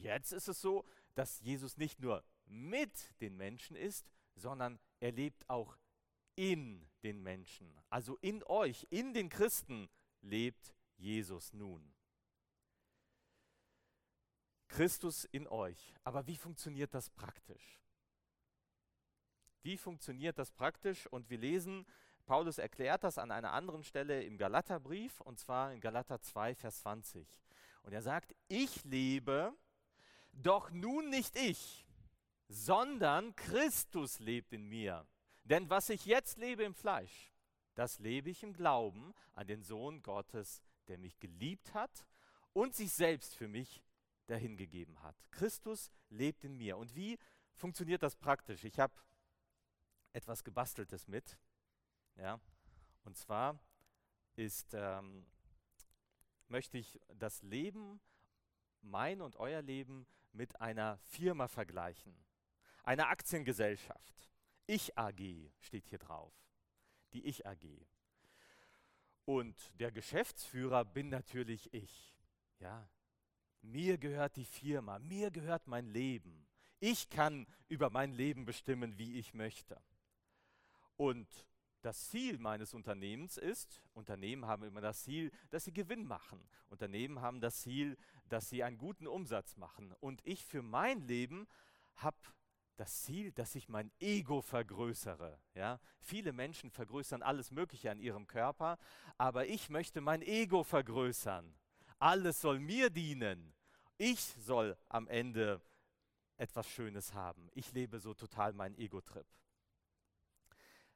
Jetzt 0.00 0.32
ist 0.32 0.48
es 0.48 0.60
so, 0.60 0.84
dass 1.14 1.40
Jesus 1.40 1.76
nicht 1.76 2.00
nur 2.00 2.24
mit 2.46 3.20
den 3.20 3.36
Menschen 3.36 3.76
ist, 3.76 4.10
sondern 4.34 4.78
er 4.98 5.12
lebt 5.12 5.48
auch 5.48 5.76
in 6.40 6.88
den 7.02 7.22
Menschen. 7.22 7.70
Also 7.90 8.16
in 8.22 8.42
euch, 8.44 8.86
in 8.88 9.12
den 9.12 9.28
Christen 9.28 9.90
lebt 10.22 10.74
Jesus 10.96 11.52
nun. 11.52 11.92
Christus 14.68 15.26
in 15.26 15.46
euch. 15.48 15.94
Aber 16.02 16.26
wie 16.26 16.36
funktioniert 16.36 16.94
das 16.94 17.10
praktisch? 17.10 17.82
Wie 19.60 19.76
funktioniert 19.76 20.38
das 20.38 20.50
praktisch? 20.50 21.06
Und 21.08 21.28
wir 21.28 21.36
lesen, 21.36 21.84
Paulus 22.24 22.56
erklärt 22.56 23.04
das 23.04 23.18
an 23.18 23.30
einer 23.30 23.52
anderen 23.52 23.84
Stelle 23.84 24.22
im 24.22 24.38
Galaterbrief, 24.38 25.20
und 25.20 25.38
zwar 25.38 25.74
in 25.74 25.80
Galater 25.82 26.22
2, 26.22 26.54
Vers 26.54 26.80
20. 26.80 27.28
Und 27.82 27.92
er 27.92 28.00
sagt, 28.00 28.34
ich 28.48 28.82
lebe 28.84 29.52
doch 30.32 30.70
nun 30.70 31.10
nicht 31.10 31.36
ich, 31.36 31.84
sondern 32.48 33.36
Christus 33.36 34.20
lebt 34.20 34.54
in 34.54 34.66
mir. 34.66 35.06
Denn 35.50 35.68
was 35.68 35.88
ich 35.90 36.06
jetzt 36.06 36.38
lebe 36.38 36.62
im 36.62 36.74
Fleisch, 36.74 37.32
das 37.74 37.98
lebe 37.98 38.30
ich 38.30 38.44
im 38.44 38.52
Glauben 38.52 39.12
an 39.32 39.48
den 39.48 39.64
Sohn 39.64 40.00
Gottes, 40.00 40.62
der 40.86 40.96
mich 40.96 41.18
geliebt 41.18 41.74
hat 41.74 42.06
und 42.52 42.74
sich 42.74 42.92
selbst 42.92 43.34
für 43.34 43.48
mich 43.48 43.82
dahingegeben 44.28 45.02
hat. 45.02 45.16
Christus 45.32 45.90
lebt 46.08 46.44
in 46.44 46.56
mir. 46.56 46.76
Und 46.76 46.94
wie 46.94 47.18
funktioniert 47.56 48.02
das 48.04 48.14
praktisch? 48.14 48.62
Ich 48.62 48.78
habe 48.78 48.94
etwas 50.12 50.44
Gebasteltes 50.44 51.08
mit. 51.08 51.36
Ja? 52.16 52.38
Und 53.04 53.16
zwar 53.16 53.58
ist, 54.36 54.72
ähm, 54.74 55.26
möchte 56.46 56.78
ich 56.78 57.00
das 57.08 57.42
Leben, 57.42 58.00
mein 58.82 59.20
und 59.20 59.36
euer 59.36 59.62
Leben, 59.62 60.06
mit 60.32 60.60
einer 60.60 60.98
Firma 60.98 61.48
vergleichen. 61.48 62.16
Eine 62.84 63.08
Aktiengesellschaft. 63.08 64.30
Ich 64.70 64.96
AG 64.96 65.20
steht 65.58 65.88
hier 65.88 65.98
drauf. 65.98 66.32
Die 67.12 67.26
Ich 67.26 67.44
AG. 67.44 67.66
Und 69.24 69.56
der 69.80 69.90
Geschäftsführer 69.90 70.84
bin 70.84 71.08
natürlich 71.08 71.74
ich. 71.74 72.14
Ja? 72.60 72.88
Mir 73.62 73.98
gehört 73.98 74.36
die 74.36 74.44
Firma, 74.44 75.00
mir 75.00 75.32
gehört 75.32 75.66
mein 75.66 75.86
Leben. 75.88 76.46
Ich 76.78 77.10
kann 77.10 77.48
über 77.66 77.90
mein 77.90 78.12
Leben 78.12 78.44
bestimmen, 78.44 78.96
wie 78.96 79.18
ich 79.18 79.34
möchte. 79.34 79.82
Und 80.96 81.26
das 81.82 82.08
Ziel 82.10 82.38
meines 82.38 82.72
Unternehmens 82.72 83.38
ist, 83.38 83.82
Unternehmen 83.92 84.46
haben 84.46 84.62
immer 84.62 84.80
das 84.80 85.02
Ziel, 85.02 85.32
dass 85.50 85.64
sie 85.64 85.72
Gewinn 85.72 86.06
machen. 86.06 86.48
Unternehmen 86.68 87.20
haben 87.20 87.40
das 87.40 87.62
Ziel, 87.62 87.96
dass 88.28 88.48
sie 88.48 88.62
einen 88.62 88.78
guten 88.78 89.08
Umsatz 89.08 89.56
machen. 89.56 89.92
Und 89.98 90.24
ich 90.24 90.44
für 90.44 90.62
mein 90.62 91.00
Leben 91.08 91.48
habe 91.96 92.16
das 92.80 93.02
Ziel, 93.02 93.30
dass 93.32 93.54
ich 93.54 93.68
mein 93.68 93.92
Ego 94.00 94.40
vergrößere. 94.40 95.38
Ja? 95.54 95.78
Viele 96.00 96.32
Menschen 96.32 96.70
vergrößern 96.70 97.22
alles 97.22 97.50
Mögliche 97.50 97.90
an 97.90 98.00
ihrem 98.00 98.26
Körper, 98.26 98.78
aber 99.18 99.46
ich 99.46 99.68
möchte 99.68 100.00
mein 100.00 100.22
Ego 100.22 100.64
vergrößern. 100.64 101.54
Alles 101.98 102.40
soll 102.40 102.58
mir 102.58 102.88
dienen. 102.88 103.52
Ich 103.98 104.18
soll 104.18 104.78
am 104.88 105.06
Ende 105.08 105.60
etwas 106.38 106.66
Schönes 106.70 107.12
haben. 107.12 107.50
Ich 107.52 107.70
lebe 107.72 108.00
so 108.00 108.14
total 108.14 108.54
meinen 108.54 108.74
Ego-Trip. 108.76 109.26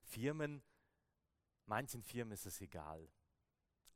Firmen, 0.05 0.63
manchen 1.67 2.03
Firmen 2.03 2.33
ist 2.33 2.47
es 2.47 2.63
egal, 2.63 3.07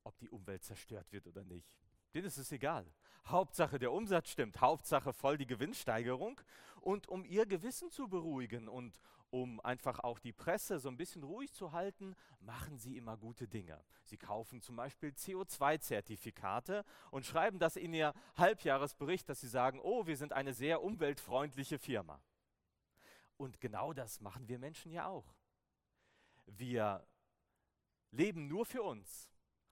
ob 0.04 0.18
die 0.18 0.28
Umwelt 0.28 0.62
zerstört 0.62 1.10
wird 1.10 1.26
oder 1.26 1.42
nicht. 1.42 1.88
Denen 2.12 2.26
ist 2.26 2.36
es 2.36 2.52
egal. 2.52 2.86
Hauptsache 3.26 3.78
der 3.78 3.92
Umsatz 3.92 4.30
stimmt, 4.30 4.60
Hauptsache 4.60 5.12
voll 5.12 5.38
die 5.38 5.46
Gewinnsteigerung. 5.46 6.40
Und 6.80 7.08
um 7.08 7.24
ihr 7.24 7.46
Gewissen 7.46 7.90
zu 7.90 8.08
beruhigen 8.08 8.68
und 8.68 8.94
um 9.30 9.60
einfach 9.60 10.00
auch 10.00 10.18
die 10.18 10.32
Presse 10.32 10.78
so 10.78 10.88
ein 10.88 10.96
bisschen 10.96 11.22
ruhig 11.22 11.52
zu 11.52 11.72
halten, 11.72 12.16
machen 12.40 12.78
sie 12.78 12.96
immer 12.96 13.16
gute 13.16 13.46
Dinge. 13.46 13.82
Sie 14.04 14.16
kaufen 14.16 14.62
zum 14.62 14.76
Beispiel 14.76 15.10
CO2-Zertifikate 15.10 16.84
und 17.10 17.26
schreiben 17.26 17.58
das 17.58 17.76
in 17.76 17.92
ihr 17.92 18.14
Halbjahresbericht, 18.36 19.28
dass 19.28 19.40
sie 19.40 19.48
sagen, 19.48 19.80
oh, 19.82 20.06
wir 20.06 20.16
sind 20.16 20.32
eine 20.32 20.54
sehr 20.54 20.82
umweltfreundliche 20.82 21.78
Firma. 21.78 22.22
Und 23.36 23.60
genau 23.60 23.92
das 23.92 24.20
machen 24.20 24.48
wir 24.48 24.58
Menschen 24.58 24.92
ja 24.92 25.06
auch. 25.06 25.34
Wir 26.46 27.06
leben 28.10 28.48
nur 28.48 28.64
für 28.64 28.82
uns 28.82 29.28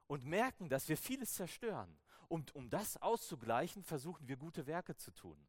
und 0.07 0.25
merken, 0.25 0.69
dass 0.69 0.89
wir 0.89 0.97
vieles 0.97 1.33
zerstören. 1.35 1.99
Und 2.29 2.55
um 2.55 2.71
das 2.71 2.97
auszugleichen, 2.97 3.83
versuchen 3.83 4.29
wir 4.29 4.37
gute 4.37 4.67
Werke 4.67 4.97
zu 4.97 5.11
tun. 5.13 5.47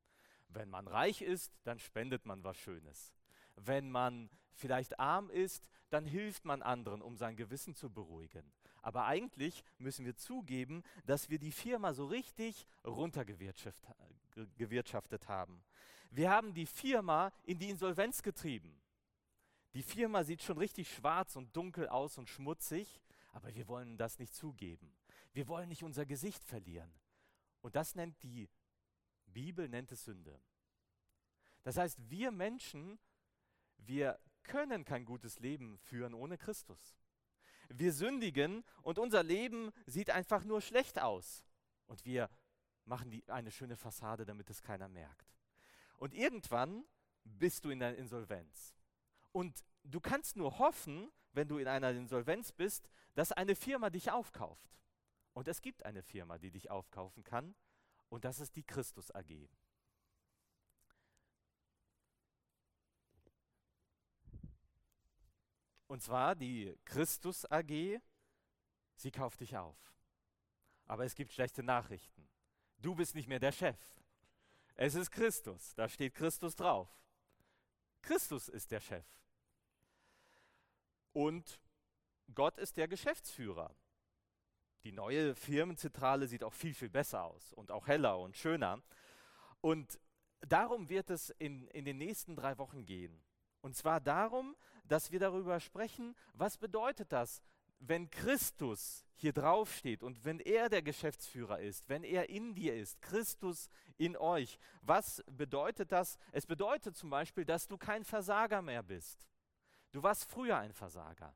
Wenn 0.50 0.70
man 0.70 0.88
reich 0.88 1.22
ist, 1.22 1.54
dann 1.64 1.80
spendet 1.80 2.26
man 2.26 2.44
was 2.44 2.58
Schönes. 2.58 3.14
Wenn 3.56 3.90
man 3.90 4.30
vielleicht 4.54 5.00
arm 5.00 5.30
ist, 5.30 5.70
dann 5.90 6.06
hilft 6.06 6.44
man 6.46 6.62
anderen, 6.62 7.02
um 7.02 7.18
sein 7.18 7.36
Gewissen 7.36 7.76
zu 7.76 7.90
beruhigen. 7.90 8.54
Aber 8.82 9.06
eigentlich 9.06 9.64
müssen 9.78 10.06
wir 10.06 10.16
zugeben, 10.16 10.84
dass 11.06 11.30
wir 11.30 11.40
die 11.40 11.52
Firma 11.52 11.94
so 11.94 12.06
richtig 12.06 12.66
runtergewirtschaftet 12.86 15.28
haben. 15.28 15.64
Wir 16.10 16.32
haben 16.32 16.54
die 16.54 16.66
Firma 16.66 17.34
in 17.44 17.60
die 17.60 17.70
Insolvenz 17.70 18.24
getrieben. 18.24 18.82
Die 19.74 19.84
Firma 19.84 20.24
sieht 20.24 20.42
schon 20.42 20.58
richtig 20.58 20.90
schwarz 20.90 21.36
und 21.36 21.54
dunkel 21.56 21.90
aus 21.90 22.18
und 22.18 22.30
schmutzig, 22.30 23.02
aber 23.34 23.54
wir 23.54 23.68
wollen 23.68 23.98
das 23.98 24.20
nicht 24.20 24.34
zugeben. 24.34 24.96
Wir 25.38 25.48
wollen 25.48 25.70
nicht 25.70 25.84
unser 25.84 26.08
Gesicht 26.08 26.44
verlieren. 26.44 26.92
Und 27.62 27.76
das 27.76 27.94
nennt 27.94 28.24
die 28.24 28.50
Bibel, 29.28 29.70
nennt 29.70 29.92
es 29.92 30.04
Sünde. 30.04 30.42
Das 31.62 31.78
heißt, 31.78 32.10
wir 32.10 32.32
Menschen, 32.32 32.98
wir 33.78 34.20
können 34.42 34.84
kein 34.84 35.06
gutes 35.06 35.38
Leben 35.38 35.78
führen 35.78 36.16
ohne 36.16 36.40
Christus. 36.40 36.98
Wir 37.70 37.94
sündigen 37.94 38.64
und 38.82 38.98
unser 38.98 39.22
Leben 39.22 39.72
sieht 39.86 40.10
einfach 40.10 40.44
nur 40.44 40.60
schlecht 40.60 41.00
aus. 41.00 41.46
Und 41.86 42.04
wir 42.04 42.32
machen 42.86 43.12
die, 43.12 43.24
eine 43.30 43.52
schöne 43.52 43.76
Fassade, 43.76 44.26
damit 44.26 44.50
es 44.50 44.64
keiner 44.64 44.90
merkt. 44.90 45.36
Und 45.98 46.16
irgendwann 46.16 46.84
bist 47.24 47.64
du 47.64 47.70
in 47.70 47.78
der 47.78 47.96
Insolvenz. 47.96 48.74
Und 49.34 49.64
du 49.84 50.00
kannst 50.00 50.36
nur 50.36 50.58
hoffen, 50.58 51.12
wenn 51.34 51.48
du 51.48 51.60
in 51.60 51.68
einer 51.68 51.92
Insolvenz 51.92 52.52
bist, 52.52 52.90
dass 53.14 53.32
eine 53.32 53.56
Firma 53.56 53.92
dich 53.92 54.10
aufkauft. 54.10 54.68
Und 55.38 55.48
es 55.48 55.62
gibt 55.62 55.86
eine 55.86 56.02
Firma, 56.02 56.40
die 56.40 56.50
dich 56.50 56.72
aufkaufen 56.72 57.24
kann, 57.24 57.54
und 58.10 58.26
das 58.26 58.40
ist 58.40 58.56
die 58.56 58.64
Christus 58.64 59.12
AG. 59.12 59.48
Und 65.86 66.02
zwar 66.02 66.34
die 66.34 66.76
Christus 66.86 67.46
AG, 67.52 68.02
sie 68.96 69.12
kauft 69.12 69.40
dich 69.42 69.56
auf. 69.56 69.78
Aber 70.88 71.06
es 71.06 71.14
gibt 71.14 71.32
schlechte 71.32 71.62
Nachrichten. 71.62 72.28
Du 72.80 72.96
bist 72.96 73.14
nicht 73.14 73.28
mehr 73.28 73.40
der 73.40 73.52
Chef. 73.52 73.78
Es 74.74 74.96
ist 74.96 75.12
Christus, 75.12 75.76
da 75.76 75.88
steht 75.88 76.16
Christus 76.16 76.56
drauf. 76.56 76.90
Christus 78.02 78.50
ist 78.50 78.72
der 78.72 78.80
Chef. 78.80 79.06
Und 81.14 81.62
Gott 82.34 82.58
ist 82.58 82.76
der 82.76 82.88
Geschäftsführer. 82.88 83.76
Die 84.84 84.92
neue 84.92 85.36
Firmenzentrale 85.36 86.28
sieht 86.28 86.44
auch 86.44 86.54
viel, 86.54 86.74
viel 86.74 86.90
besser 86.90 87.24
aus 87.24 87.54
und 87.54 87.72
auch 87.72 87.88
heller 87.88 88.20
und 88.20 88.38
schöner. 88.38 88.82
Und 89.62 90.00
darum 90.42 90.90
wird 90.90 91.10
es 91.10 91.30
in, 91.32 91.68
in 91.70 91.86
den 91.86 91.98
nächsten 91.98 92.36
drei 92.36 92.58
Wochen 92.58 92.86
gehen. 92.86 93.22
Und 93.62 93.76
zwar 93.76 94.00
darum, 94.00 94.56
dass 94.86 95.12
wir 95.12 95.20
darüber 95.20 95.60
sprechen, 95.60 96.16
was 96.34 96.58
bedeutet 96.58 97.12
das, 97.12 97.42
wenn 97.80 98.10
Christus 98.10 99.06
hier 99.16 99.34
draufsteht 99.34 100.04
und 100.04 100.24
wenn 100.26 100.40
er 100.40 100.70
der 100.70 100.82
Geschäftsführer 100.82 101.60
ist, 101.60 101.88
wenn 101.90 102.04
er 102.04 102.30
in 102.30 102.54
dir 102.56 102.76
ist, 102.76 103.02
Christus 103.02 103.70
in 103.98 104.16
euch. 104.16 104.60
Was 104.82 105.24
bedeutet 105.28 105.92
das? 105.92 106.18
Es 106.32 106.46
bedeutet 106.46 106.96
zum 106.96 107.10
Beispiel, 107.10 107.46
dass 107.46 107.68
du 107.68 107.78
kein 107.78 108.04
Versager 108.04 108.62
mehr 108.62 108.84
bist. 108.84 109.28
Du 109.92 110.04
warst 110.04 110.26
früher 110.26 110.58
ein 110.58 110.74
Versager, 110.74 111.36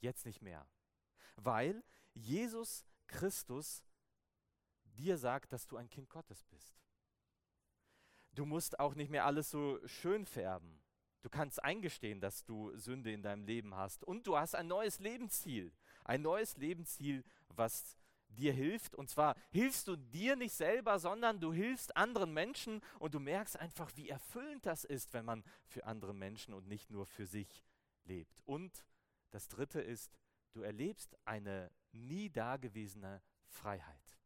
jetzt 0.00 0.24
nicht 0.24 0.42
mehr. 0.42 0.66
Weil 1.36 1.82
Jesus 2.18 2.84
Christus 3.06 3.82
dir 4.84 5.16
sagt, 5.16 5.52
dass 5.52 5.66
du 5.66 5.76
ein 5.76 5.88
Kind 5.88 6.08
Gottes 6.10 6.44
bist. 6.44 6.78
Du 8.32 8.44
musst 8.44 8.78
auch 8.78 8.94
nicht 8.94 9.10
mehr 9.10 9.24
alles 9.24 9.50
so 9.50 9.80
schön 9.86 10.26
färben. 10.26 10.80
Du 11.22 11.28
kannst 11.28 11.62
eingestehen, 11.62 12.20
dass 12.20 12.44
du 12.44 12.76
Sünde 12.76 13.12
in 13.12 13.22
deinem 13.22 13.44
Leben 13.44 13.74
hast. 13.74 14.04
Und 14.04 14.26
du 14.26 14.36
hast 14.36 14.54
ein 14.54 14.68
neues 14.68 15.00
Lebensziel. 15.00 15.72
Ein 16.04 16.22
neues 16.22 16.56
Lebensziel, 16.56 17.24
was 17.48 17.96
dir 18.28 18.52
hilft. 18.52 18.94
Und 18.94 19.10
zwar 19.10 19.34
hilfst 19.50 19.88
du 19.88 19.96
dir 19.96 20.36
nicht 20.36 20.54
selber, 20.54 20.98
sondern 20.98 21.40
du 21.40 21.52
hilfst 21.52 21.96
anderen 21.96 22.32
Menschen 22.32 22.80
und 22.98 23.14
du 23.14 23.20
merkst 23.20 23.58
einfach, 23.58 23.90
wie 23.96 24.08
erfüllend 24.08 24.66
das 24.66 24.84
ist, 24.84 25.12
wenn 25.12 25.24
man 25.24 25.44
für 25.66 25.84
andere 25.84 26.14
Menschen 26.14 26.54
und 26.54 26.68
nicht 26.68 26.90
nur 26.90 27.06
für 27.06 27.26
sich 27.26 27.64
lebt. 28.04 28.40
Und 28.44 28.84
das 29.30 29.48
Dritte 29.48 29.80
ist, 29.80 30.16
du 30.52 30.62
erlebst 30.62 31.16
eine 31.24 31.70
nie 32.06 32.30
dagewesene 32.30 33.22
Freiheit. 33.46 34.18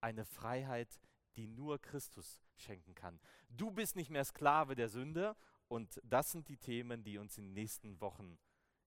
Eine 0.00 0.24
Freiheit, 0.24 1.00
die 1.36 1.46
nur 1.46 1.80
Christus 1.80 2.40
schenken 2.56 2.94
kann. 2.94 3.20
Du 3.48 3.70
bist 3.70 3.96
nicht 3.96 4.10
mehr 4.10 4.24
Sklave 4.24 4.74
der 4.74 4.88
Sünde 4.88 5.36
und 5.68 6.00
das 6.04 6.32
sind 6.32 6.48
die 6.48 6.56
Themen, 6.56 7.04
die 7.04 7.18
uns 7.18 7.38
in 7.38 7.44
den 7.44 7.54
nächsten 7.54 8.00
Wochen 8.00 8.38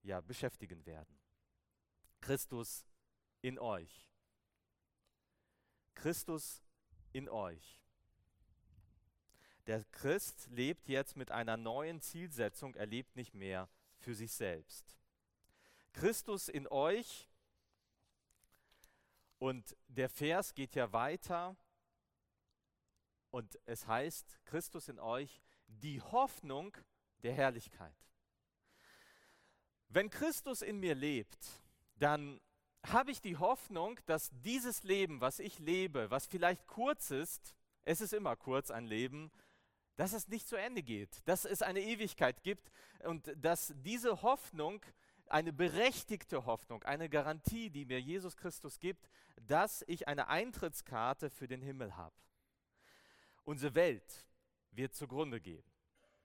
ja 0.02 0.20
beschäftigen 0.20 0.84
werden. 0.86 1.18
Christus 2.20 2.86
in 3.40 3.58
euch. 3.58 4.12
Christus 5.94 6.62
in 7.12 7.28
euch. 7.28 7.80
Der 9.66 9.84
Christ 9.84 10.48
lebt 10.50 10.88
jetzt 10.88 11.16
mit 11.16 11.30
einer 11.30 11.56
neuen 11.56 12.00
Zielsetzung, 12.00 12.74
er 12.74 12.86
lebt 12.86 13.16
nicht 13.16 13.34
mehr 13.34 13.68
für 13.98 14.14
sich 14.14 14.32
selbst. 14.32 14.94
Christus 15.94 16.48
in 16.48 16.68
euch 16.68 17.30
und 19.44 19.76
der 19.88 20.08
Vers 20.08 20.54
geht 20.54 20.74
ja 20.74 20.90
weiter 20.94 21.54
und 23.30 23.58
es 23.66 23.86
heißt, 23.86 24.38
Christus 24.46 24.88
in 24.88 24.98
euch, 24.98 25.42
die 25.66 26.00
Hoffnung 26.00 26.74
der 27.22 27.34
Herrlichkeit. 27.34 27.94
Wenn 29.88 30.08
Christus 30.08 30.62
in 30.62 30.80
mir 30.80 30.94
lebt, 30.94 31.46
dann 31.96 32.40
habe 32.86 33.10
ich 33.10 33.20
die 33.20 33.36
Hoffnung, 33.36 34.00
dass 34.06 34.30
dieses 34.32 34.82
Leben, 34.82 35.20
was 35.20 35.40
ich 35.40 35.58
lebe, 35.58 36.10
was 36.10 36.24
vielleicht 36.24 36.66
kurz 36.66 37.10
ist, 37.10 37.54
es 37.82 38.00
ist 38.00 38.14
immer 38.14 38.36
kurz 38.36 38.70
ein 38.70 38.86
Leben, 38.86 39.30
dass 39.96 40.14
es 40.14 40.26
nicht 40.26 40.48
zu 40.48 40.56
Ende 40.56 40.82
geht, 40.82 41.20
dass 41.28 41.44
es 41.44 41.60
eine 41.60 41.82
Ewigkeit 41.82 42.42
gibt 42.42 42.72
und 43.00 43.30
dass 43.36 43.74
diese 43.76 44.22
Hoffnung, 44.22 44.80
eine 45.28 45.52
berechtigte 45.52 46.46
Hoffnung, 46.46 46.82
eine 46.84 47.08
Garantie, 47.08 47.70
die 47.70 47.84
mir 47.84 48.00
Jesus 48.00 48.36
Christus 48.36 48.78
gibt, 48.78 49.08
dass 49.40 49.84
ich 49.86 50.08
eine 50.08 50.28
Eintrittskarte 50.28 51.30
für 51.30 51.48
den 51.48 51.62
Himmel 51.62 51.96
habe. 51.96 52.14
Unsere 53.44 53.74
Welt 53.74 54.26
wird 54.70 54.94
zugrunde 54.94 55.40
gehen, 55.40 55.64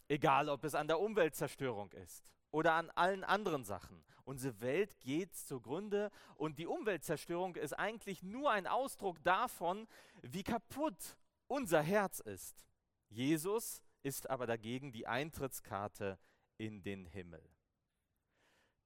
egal 0.08 0.50
ob 0.50 0.64
es 0.64 0.76
an 0.76 0.88
der 0.88 1.00
Umweltzerstörung 1.00 1.92
ist 1.94 2.26
oder 2.52 2.74
an 2.74 2.90
allen 2.92 3.24
anderen 3.24 3.64
Sachen. 3.64 4.04
Unsere 4.24 4.62
Welt 4.62 5.00
geht 5.02 5.36
zugrunde 5.36 6.12
und 6.36 6.60
die 6.60 6.68
Umweltzerstörung 6.68 7.56
ist 7.56 7.74
eigentlich 7.74 8.24
nur 8.24 8.52
ein 8.52 8.68
Ausdruck 8.68 9.24
davon, 9.24 9.88
wie 10.22 10.44
kaputt 10.44 11.18
unser 11.48 11.82
Herz 11.82 12.20
ist. 12.20 12.66
Jesus 13.10 13.82
ist 14.04 14.30
aber 14.30 14.46
dagegen 14.46 14.92
die 14.92 15.08
Eintrittskarte 15.08 16.20
in 16.58 16.84
den 16.84 17.06
Himmel. 17.06 17.44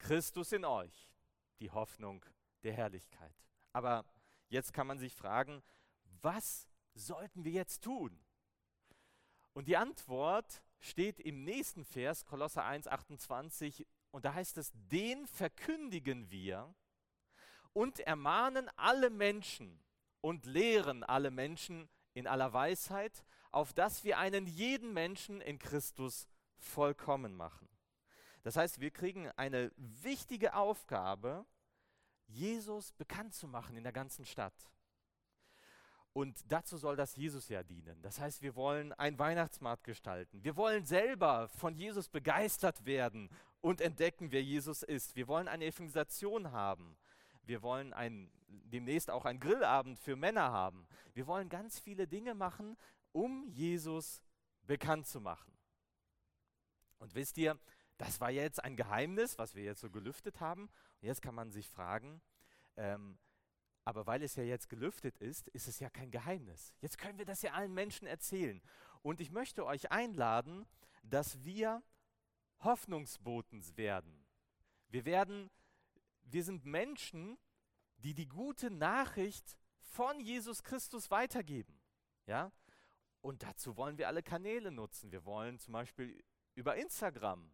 Christus 0.03 0.51
in 0.51 0.65
euch, 0.65 1.09
die 1.61 1.71
Hoffnung 1.71 2.25
der 2.63 2.73
Herrlichkeit. 2.73 3.33
Aber 3.71 4.03
jetzt 4.49 4.73
kann 4.73 4.85
man 4.85 4.99
sich 4.99 5.15
fragen, 5.15 5.63
was 6.21 6.67
sollten 6.93 7.45
wir 7.45 7.53
jetzt 7.53 7.85
tun? 7.85 8.19
Und 9.53 9.69
die 9.69 9.77
Antwort 9.77 10.61
steht 10.79 11.21
im 11.21 11.45
nächsten 11.45 11.85
Vers, 11.85 12.25
Kolosser 12.25 12.65
1, 12.65 12.89
28, 12.89 13.87
und 14.11 14.25
da 14.25 14.33
heißt 14.33 14.57
es, 14.57 14.73
den 14.73 15.25
verkündigen 15.25 16.29
wir 16.29 16.75
und 17.71 18.01
ermahnen 18.01 18.69
alle 18.75 19.09
Menschen 19.09 19.79
und 20.19 20.45
lehren 20.45 21.05
alle 21.05 21.31
Menschen 21.31 21.87
in 22.13 22.27
aller 22.27 22.51
Weisheit, 22.51 23.23
auf 23.51 23.71
dass 23.71 24.03
wir 24.03 24.17
einen 24.17 24.47
jeden 24.47 24.91
Menschen 24.93 25.39
in 25.39 25.59
Christus 25.59 26.27
vollkommen 26.57 27.35
machen. 27.35 27.69
Das 28.43 28.57
heißt, 28.57 28.79
wir 28.79 28.91
kriegen 28.91 29.29
eine 29.31 29.71
wichtige 29.77 30.53
Aufgabe, 30.53 31.45
Jesus 32.27 32.91
bekannt 32.93 33.33
zu 33.33 33.47
machen 33.47 33.75
in 33.75 33.83
der 33.83 33.93
ganzen 33.93 34.25
Stadt. 34.25 34.53
Und 36.13 36.39
dazu 36.51 36.77
soll 36.77 36.95
das 36.95 37.15
Jesusjahr 37.15 37.63
dienen. 37.63 37.99
Das 38.03 38.19
heißt, 38.19 38.43
wir 38.43 38.55
wollen 38.55 38.93
einen 38.93 39.17
Weihnachtsmarkt 39.17 39.83
gestalten. 39.83 40.43
Wir 40.43 40.55
wollen 40.55 40.85
selber 40.85 41.47
von 41.47 41.73
Jesus 41.75 42.07
begeistert 42.07 42.85
werden 42.85 43.29
und 43.61 43.81
entdecken, 43.81 44.31
wer 44.31 44.43
Jesus 44.43 44.83
ist. 44.83 45.15
Wir 45.15 45.27
wollen 45.27 45.47
eine 45.47 45.65
Evangelisation 45.65 46.51
haben. 46.51 46.97
Wir 47.45 47.63
wollen 47.63 47.93
ein, 47.93 48.31
demnächst 48.47 49.09
auch 49.09 49.25
einen 49.25 49.39
Grillabend 49.39 49.97
für 49.99 50.15
Männer 50.15 50.51
haben. 50.51 50.87
Wir 51.13 51.25
wollen 51.25 51.49
ganz 51.49 51.79
viele 51.79 52.07
Dinge 52.07 52.35
machen, 52.35 52.77
um 53.11 53.47
Jesus 53.49 54.21
bekannt 54.67 55.07
zu 55.07 55.19
machen. 55.19 55.51
Und 56.99 57.15
wisst 57.15 57.37
ihr, 57.37 57.57
das 57.97 58.19
war 58.21 58.31
jetzt 58.31 58.63
ein 58.63 58.75
Geheimnis, 58.75 59.37
was 59.37 59.55
wir 59.55 59.63
jetzt 59.63 59.81
so 59.81 59.89
gelüftet 59.89 60.39
haben. 60.39 60.63
Und 60.63 61.07
jetzt 61.07 61.21
kann 61.21 61.35
man 61.35 61.51
sich 61.51 61.69
fragen, 61.69 62.21
ähm, 62.75 63.17
aber 63.85 64.07
weil 64.07 64.23
es 64.23 64.35
ja 64.35 64.43
jetzt 64.43 64.69
gelüftet 64.69 65.17
ist, 65.17 65.49
ist 65.49 65.67
es 65.67 65.79
ja 65.79 65.89
kein 65.89 66.09
Geheimnis. 66.09 66.73
Jetzt 66.79 66.97
können 66.97 67.17
wir 67.17 67.25
das 67.25 67.41
ja 67.41 67.51
allen 67.51 67.73
Menschen 67.73 68.07
erzählen. 68.07 68.61
Und 69.01 69.19
ich 69.19 69.31
möchte 69.31 69.65
euch 69.65 69.91
einladen, 69.91 70.65
dass 71.03 71.43
wir 71.43 71.83
Hoffnungsboten 72.59 73.61
werden. 73.75 74.25
Wir 74.87 75.03
werden, 75.03 75.49
wir 76.23 76.43
sind 76.43 76.65
Menschen, 76.65 77.37
die 77.97 78.13
die 78.13 78.27
gute 78.27 78.71
Nachricht 78.71 79.57
von 79.81 80.19
Jesus 80.21 80.63
Christus 80.63 81.11
weitergeben. 81.11 81.79
Ja? 82.25 82.51
Und 83.21 83.43
dazu 83.43 83.75
wollen 83.75 83.97
wir 83.97 84.07
alle 84.07 84.23
Kanäle 84.23 84.71
nutzen. 84.71 85.11
Wir 85.11 85.25
wollen 85.25 85.59
zum 85.59 85.73
Beispiel 85.73 86.23
über 86.55 86.75
Instagram 86.77 87.53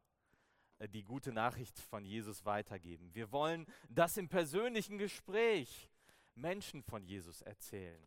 die 0.88 1.04
gute 1.04 1.32
Nachricht 1.32 1.80
von 1.80 2.06
Jesus 2.06 2.46
weitergeben. 2.46 3.14
Wir 3.14 3.32
wollen 3.32 3.66
das 3.90 4.18
im 4.18 4.30
persönlichen 4.30 4.98
Gespräch 4.98 5.90
Menschen 6.36 6.82
von 6.84 7.04
Jesus 7.04 7.42
erzählen. 7.42 8.02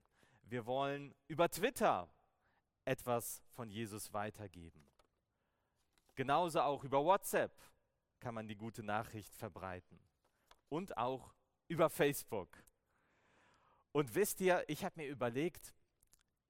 Wir 0.44 0.66
wollen 0.66 1.14
über 1.28 1.50
Twitter 1.50 2.08
etwas 2.84 3.42
von 3.50 3.70
Jesus 3.70 4.12
weitergeben. 4.12 4.84
Genauso 6.14 6.60
auch 6.60 6.84
über 6.84 7.04
WhatsApp 7.04 7.52
kann 8.20 8.34
man 8.34 8.48
die 8.48 8.56
gute 8.56 8.82
Nachricht 8.82 9.34
verbreiten. 9.36 9.98
Und 10.68 10.96
auch 10.96 11.34
über 11.68 11.90
Facebook. 11.90 12.62
Und 13.92 14.14
wisst 14.14 14.40
ihr, 14.40 14.64
ich 14.68 14.84
habe 14.84 15.00
mir 15.00 15.08
überlegt, 15.08 15.74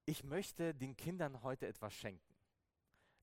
ich 0.05 0.25
möchte 0.25 0.75
den 0.75 0.97
Kindern 0.97 1.43
heute 1.43 1.67
etwas 1.67 1.95
schenken. 1.95 2.35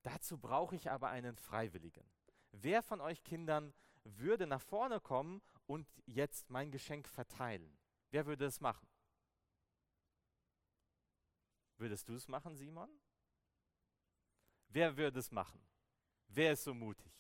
Dazu 0.04 0.38
brauche 0.38 0.76
ich 0.76 0.90
aber 0.90 1.10
einen 1.10 1.38
Freiwilligen. 1.38 2.06
Wer 2.52 2.82
von 2.82 3.02
euch 3.02 3.24
Kindern 3.24 3.74
würde 4.04 4.48
nach 4.48 4.62
vorne 4.62 5.00
kommen 5.00 5.42
und 5.66 5.88
jetzt 6.06 6.50
mein 6.50 6.72
Geschenk 6.72 7.08
verteilen? 7.08 7.78
Wer 8.12 8.26
würde 8.26 8.46
es 8.46 8.60
machen? 8.60 8.88
Würdest 11.78 12.10
du 12.10 12.16
es 12.16 12.28
machen, 12.28 12.56
Simon? 12.56 12.90
Wer 14.68 14.98
würde 14.98 15.20
es 15.20 15.32
machen? 15.32 15.66
Wer 16.28 16.54
ist 16.54 16.64
so 16.64 16.74
mutig? 16.74 17.12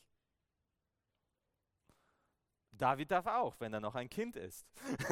David 2.71 3.11
darf 3.11 3.27
auch, 3.27 3.59
wenn 3.59 3.73
er 3.73 3.79
noch 3.79 3.95
ein 3.95 4.09
Kind 4.09 4.35
ist. 4.35 4.65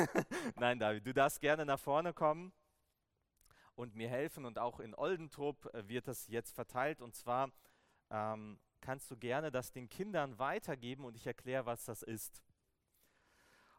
Nein, 0.55 0.79
David, 0.79 1.05
du 1.05 1.13
darfst 1.13 1.41
gerne 1.41 1.65
nach 1.65 1.79
vorne 1.79 2.13
kommen 2.13 2.53
und 3.75 3.95
mir 3.95 4.09
helfen. 4.09 4.45
Und 4.45 4.57
auch 4.57 4.79
in 4.79 4.95
Oldentrupp 4.95 5.73
äh, 5.73 5.87
wird 5.87 6.07
das 6.07 6.27
jetzt 6.27 6.53
verteilt. 6.53 7.01
Und 7.01 7.15
zwar 7.15 7.51
ähm, 8.09 8.59
kannst 8.81 9.09
du 9.11 9.17
gerne 9.17 9.51
das 9.51 9.71
den 9.71 9.89
Kindern 9.89 10.37
weitergeben 10.39 11.05
und 11.05 11.15
ich 11.15 11.27
erkläre, 11.27 11.65
was 11.65 11.85
das 11.85 12.03
ist. 12.03 12.43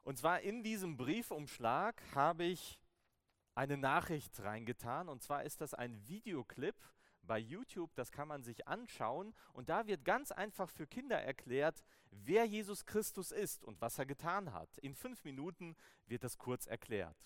Und 0.03 0.19
zwar 0.19 0.41
in 0.41 0.63
diesem 0.63 0.97
Briefumschlag 0.97 2.03
habe 2.15 2.45
ich 2.45 2.81
eine 3.55 3.77
Nachricht 3.77 4.41
reingetan. 4.41 5.09
Und 5.09 5.23
zwar 5.23 5.43
ist 5.45 5.61
das 5.61 5.75
ein 5.75 6.07
Videoclip 6.07 6.77
bei 7.23 7.39
YouTube, 7.39 7.95
das 7.95 8.13
kann 8.13 8.29
man 8.29 8.43
sich 8.43 8.67
anschauen. 8.67 9.35
Und 9.53 9.69
da 9.69 9.87
wird 9.87 10.05
ganz 10.05 10.33
einfach 10.33 10.71
für 10.71 10.87
Kinder 10.87 11.21
erklärt, 11.21 11.85
wer 12.11 12.45
Jesus 12.45 12.87
Christus 12.87 13.33
ist 13.33 13.65
und 13.65 13.81
was 13.81 13.99
er 13.99 14.07
getan 14.07 14.53
hat. 14.53 14.79
In 14.79 14.95
fünf 14.95 15.25
Minuten 15.25 15.77
wird 16.07 16.25
das 16.25 16.39
kurz 16.39 16.67
erklärt. 16.67 17.17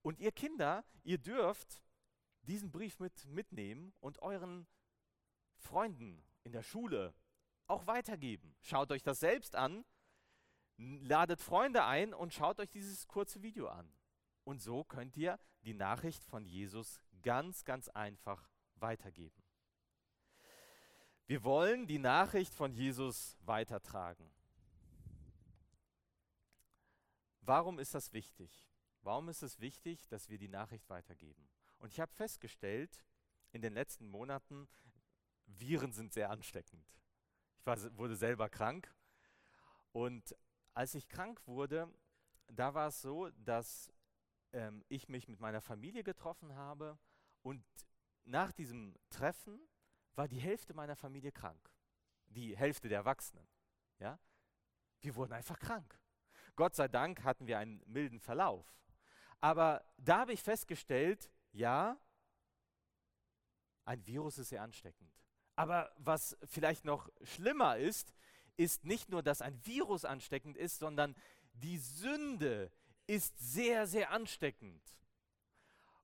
Und 0.00 0.18
ihr 0.18 0.32
Kinder, 0.32 0.84
ihr 1.04 1.18
dürft 1.18 1.82
diesen 2.42 2.72
Brief 2.72 2.98
mit 2.98 3.26
mitnehmen 3.26 3.92
und 4.00 4.20
euren 4.22 4.66
Freunden 5.58 6.24
in 6.44 6.52
der 6.52 6.62
Schule 6.62 7.14
auch 7.66 7.86
weitergeben. 7.86 8.54
Schaut 8.60 8.90
euch 8.90 9.02
das 9.02 9.20
selbst 9.20 9.56
an 9.56 9.84
ladet 10.76 11.40
Freunde 11.40 11.84
ein 11.84 12.14
und 12.14 12.32
schaut 12.32 12.60
euch 12.60 12.70
dieses 12.70 13.06
kurze 13.06 13.42
Video 13.42 13.68
an. 13.68 13.92
Und 14.44 14.60
so 14.60 14.84
könnt 14.84 15.16
ihr 15.16 15.38
die 15.62 15.74
Nachricht 15.74 16.24
von 16.24 16.44
Jesus 16.44 17.00
ganz, 17.22 17.64
ganz 17.64 17.88
einfach 17.88 18.50
weitergeben. 18.76 19.42
Wir 21.26 21.44
wollen 21.44 21.86
die 21.86 21.98
Nachricht 21.98 22.54
von 22.54 22.72
Jesus 22.72 23.36
weitertragen. 23.42 24.30
Warum 27.40 27.78
ist 27.78 27.94
das 27.94 28.12
wichtig? 28.12 28.68
Warum 29.02 29.28
ist 29.28 29.42
es 29.42 29.60
wichtig, 29.60 30.06
dass 30.08 30.28
wir 30.28 30.38
die 30.38 30.48
Nachricht 30.48 30.88
weitergeben? 30.90 31.48
Und 31.78 31.92
ich 31.92 32.00
habe 32.00 32.12
festgestellt, 32.12 33.04
in 33.52 33.62
den 33.62 33.74
letzten 33.74 34.08
Monaten, 34.08 34.68
Viren 35.58 35.92
sind 35.92 36.12
sehr 36.12 36.30
ansteckend. 36.30 36.86
Ich 37.58 37.66
war, 37.66 37.78
wurde 37.96 38.16
selber 38.16 38.48
krank 38.48 38.94
und 39.92 40.36
als 40.74 40.94
ich 40.94 41.08
krank 41.08 41.40
wurde, 41.46 41.88
da 42.48 42.74
war 42.74 42.88
es 42.88 43.00
so, 43.02 43.30
dass 43.30 43.92
ähm, 44.52 44.84
ich 44.88 45.08
mich 45.08 45.28
mit 45.28 45.40
meiner 45.40 45.60
Familie 45.60 46.02
getroffen 46.02 46.54
habe 46.54 46.98
und 47.42 47.64
nach 48.24 48.52
diesem 48.52 48.96
Treffen 49.10 49.60
war 50.14 50.28
die 50.28 50.38
Hälfte 50.38 50.74
meiner 50.74 50.96
Familie 50.96 51.32
krank. 51.32 51.70
Die 52.26 52.56
Hälfte 52.56 52.88
der 52.88 52.98
Erwachsenen. 52.98 53.46
Ja? 53.98 54.18
Wir 55.00 55.14
wurden 55.16 55.32
einfach 55.32 55.58
krank. 55.58 55.98
Gott 56.56 56.74
sei 56.74 56.88
Dank 56.88 57.24
hatten 57.24 57.46
wir 57.46 57.58
einen 57.58 57.82
milden 57.86 58.20
Verlauf. 58.20 58.78
Aber 59.40 59.84
da 59.96 60.20
habe 60.20 60.32
ich 60.32 60.42
festgestellt, 60.42 61.30
ja, 61.50 61.98
ein 63.84 64.06
Virus 64.06 64.38
ist 64.38 64.50
sehr 64.50 64.62
ansteckend. 64.62 65.21
Aber 65.56 65.92
was 65.98 66.36
vielleicht 66.44 66.84
noch 66.84 67.08
schlimmer 67.22 67.76
ist, 67.76 68.14
ist 68.56 68.84
nicht 68.84 69.08
nur, 69.10 69.22
dass 69.22 69.42
ein 69.42 69.58
Virus 69.64 70.04
ansteckend 70.04 70.56
ist, 70.56 70.78
sondern 70.78 71.14
die 71.54 71.78
Sünde 71.78 72.70
ist 73.06 73.38
sehr, 73.38 73.86
sehr 73.86 74.10
ansteckend. 74.10 74.82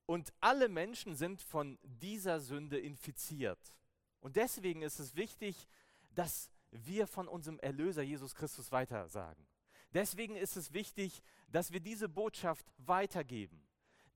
Und 0.06 0.32
alle 0.40 0.68
Menschen 0.68 1.16
sind 1.16 1.42
von 1.42 1.78
dieser 1.82 2.40
Sünde 2.40 2.78
infiziert. 2.78 3.74
Und 4.20 4.36
deswegen 4.36 4.82
ist 4.82 4.98
es 4.98 5.14
wichtig, 5.14 5.68
dass 6.14 6.50
wir 6.70 7.06
von 7.06 7.28
unserem 7.28 7.58
Erlöser 7.60 8.02
Jesus 8.02 8.34
Christus 8.34 8.72
weitersagen. 8.72 9.46
Deswegen 9.94 10.36
ist 10.36 10.56
es 10.56 10.72
wichtig, 10.72 11.22
dass 11.48 11.72
wir 11.72 11.80
diese 11.80 12.08
Botschaft 12.08 12.66
weitergeben. 12.78 13.66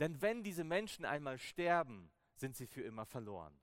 Denn 0.00 0.20
wenn 0.20 0.42
diese 0.42 0.64
Menschen 0.64 1.04
einmal 1.04 1.38
sterben, 1.38 2.10
sind 2.34 2.56
sie 2.56 2.66
für 2.66 2.82
immer 2.82 3.06
verloren. 3.06 3.56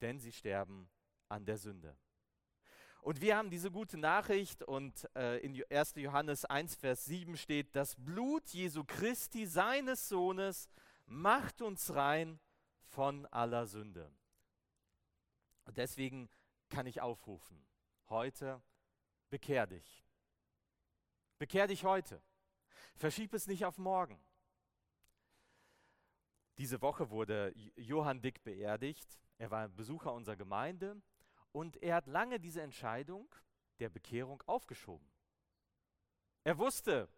Denn 0.00 0.18
sie 0.18 0.32
sterben 0.32 0.88
an 1.28 1.44
der 1.44 1.58
Sünde. 1.58 1.96
Und 3.00 3.20
wir 3.20 3.36
haben 3.36 3.50
diese 3.50 3.70
gute 3.70 3.96
Nachricht 3.96 4.62
und 4.62 5.08
äh, 5.16 5.38
in 5.38 5.62
1. 5.70 5.94
Johannes 5.96 6.44
1, 6.44 6.74
Vers 6.74 7.04
7 7.04 7.36
steht, 7.36 7.74
das 7.74 7.94
Blut 7.96 8.48
Jesu 8.48 8.84
Christi, 8.84 9.46
seines 9.46 10.08
Sohnes, 10.08 10.68
macht 11.06 11.62
uns 11.62 11.94
rein 11.94 12.40
von 12.84 13.26
aller 13.26 13.66
Sünde. 13.66 14.12
Und 15.64 15.78
deswegen 15.78 16.28
kann 16.68 16.86
ich 16.86 17.00
aufrufen, 17.00 17.64
heute 18.08 18.62
bekehr 19.30 19.66
dich. 19.66 20.04
Bekehr 21.38 21.66
dich 21.66 21.84
heute. 21.84 22.20
Verschieb 22.96 23.32
es 23.32 23.46
nicht 23.46 23.64
auf 23.64 23.78
morgen. 23.78 24.20
Diese 26.58 26.82
Woche 26.82 27.10
wurde 27.10 27.54
Johann 27.76 28.20
Dick 28.20 28.42
beerdigt. 28.42 29.20
Er 29.38 29.50
war 29.50 29.68
Besucher 29.68 30.12
unserer 30.12 30.36
Gemeinde 30.36 31.00
und 31.52 31.80
er 31.82 31.94
hat 31.94 32.06
lange 32.06 32.40
diese 32.40 32.62
Entscheidung 32.62 33.32
der 33.78 33.88
Bekehrung 33.88 34.42
aufgeschoben. 34.46 35.08
Er 36.42 36.58
wusste, 36.58 37.08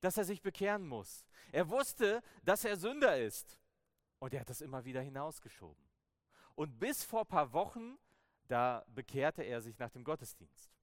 dass 0.00 0.18
er 0.18 0.24
sich 0.24 0.42
bekehren 0.42 0.86
muss. 0.86 1.24
Er 1.50 1.70
wusste, 1.70 2.22
dass 2.42 2.64
er 2.64 2.76
Sünder 2.76 3.18
ist. 3.18 3.58
Und 4.18 4.34
er 4.34 4.40
hat 4.40 4.50
das 4.50 4.60
immer 4.60 4.84
wieder 4.84 5.00
hinausgeschoben. 5.00 5.82
Und 6.54 6.78
bis 6.78 7.04
vor 7.04 7.20
ein 7.20 7.26
paar 7.26 7.52
Wochen, 7.52 7.98
da 8.48 8.84
bekehrte 8.88 9.42
er 9.42 9.62
sich 9.62 9.78
nach 9.78 9.90
dem 9.90 10.04
Gottesdienst. 10.04 10.74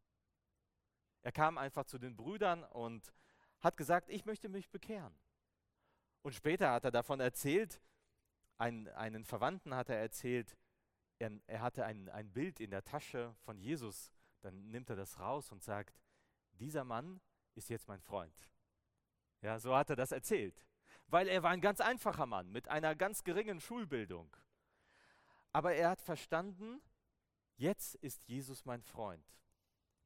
Er 1.22 1.32
kam 1.32 1.60
einfach 1.60 1.86
zu 1.86 2.00
den 2.00 2.16
Brüdern 2.16 2.64
und 2.64 3.14
hat 3.60 3.78
gesagt, 3.78 4.10
ich 4.10 4.26
möchte 4.26 4.50
mich 4.50 4.72
bekehren. 4.72 5.16
Und 6.24 6.34
später 6.34 6.72
hat 6.72 6.86
er 6.86 6.92
davon 6.92 7.20
erzählt, 7.20 7.80
ein, 8.62 8.88
einen 8.90 9.26
Verwandten 9.26 9.74
hat 9.74 9.90
er 9.90 9.98
erzählt, 9.98 10.56
er, 11.18 11.32
er 11.48 11.62
hatte 11.62 11.84
ein, 11.84 12.10
ein 12.10 12.32
Bild 12.32 12.60
in 12.60 12.70
der 12.70 12.84
Tasche 12.84 13.36
von 13.40 13.58
Jesus. 13.58 14.14
Dann 14.42 14.70
nimmt 14.70 14.90
er 14.90 14.96
das 14.96 15.20
raus 15.20 15.52
und 15.52 15.64
sagt, 15.64 16.00
dieser 16.54 16.84
Mann 16.84 17.20
ist 17.56 17.70
jetzt 17.70 17.88
mein 17.88 18.02
Freund. 18.02 18.50
Ja, 19.42 19.60
so 19.60 19.76
hat 19.76 19.90
er 19.90 19.96
das 19.96 20.12
erzählt. 20.12 20.64
Weil 21.08 21.28
er 21.28 21.42
war 21.42 21.50
ein 21.50 21.62
ganz 21.62 21.82
einfacher 21.82 22.28
Mann 22.28 22.52
mit 22.52 22.68
einer 22.68 22.96
ganz 22.96 23.24
geringen 23.24 23.60
Schulbildung. 23.60 24.36
Aber 25.52 25.74
er 25.74 25.90
hat 25.90 26.02
verstanden, 26.02 26.82
jetzt 27.58 27.96
ist 27.96 28.28
Jesus 28.28 28.66
mein 28.66 28.84
Freund. 28.84 29.26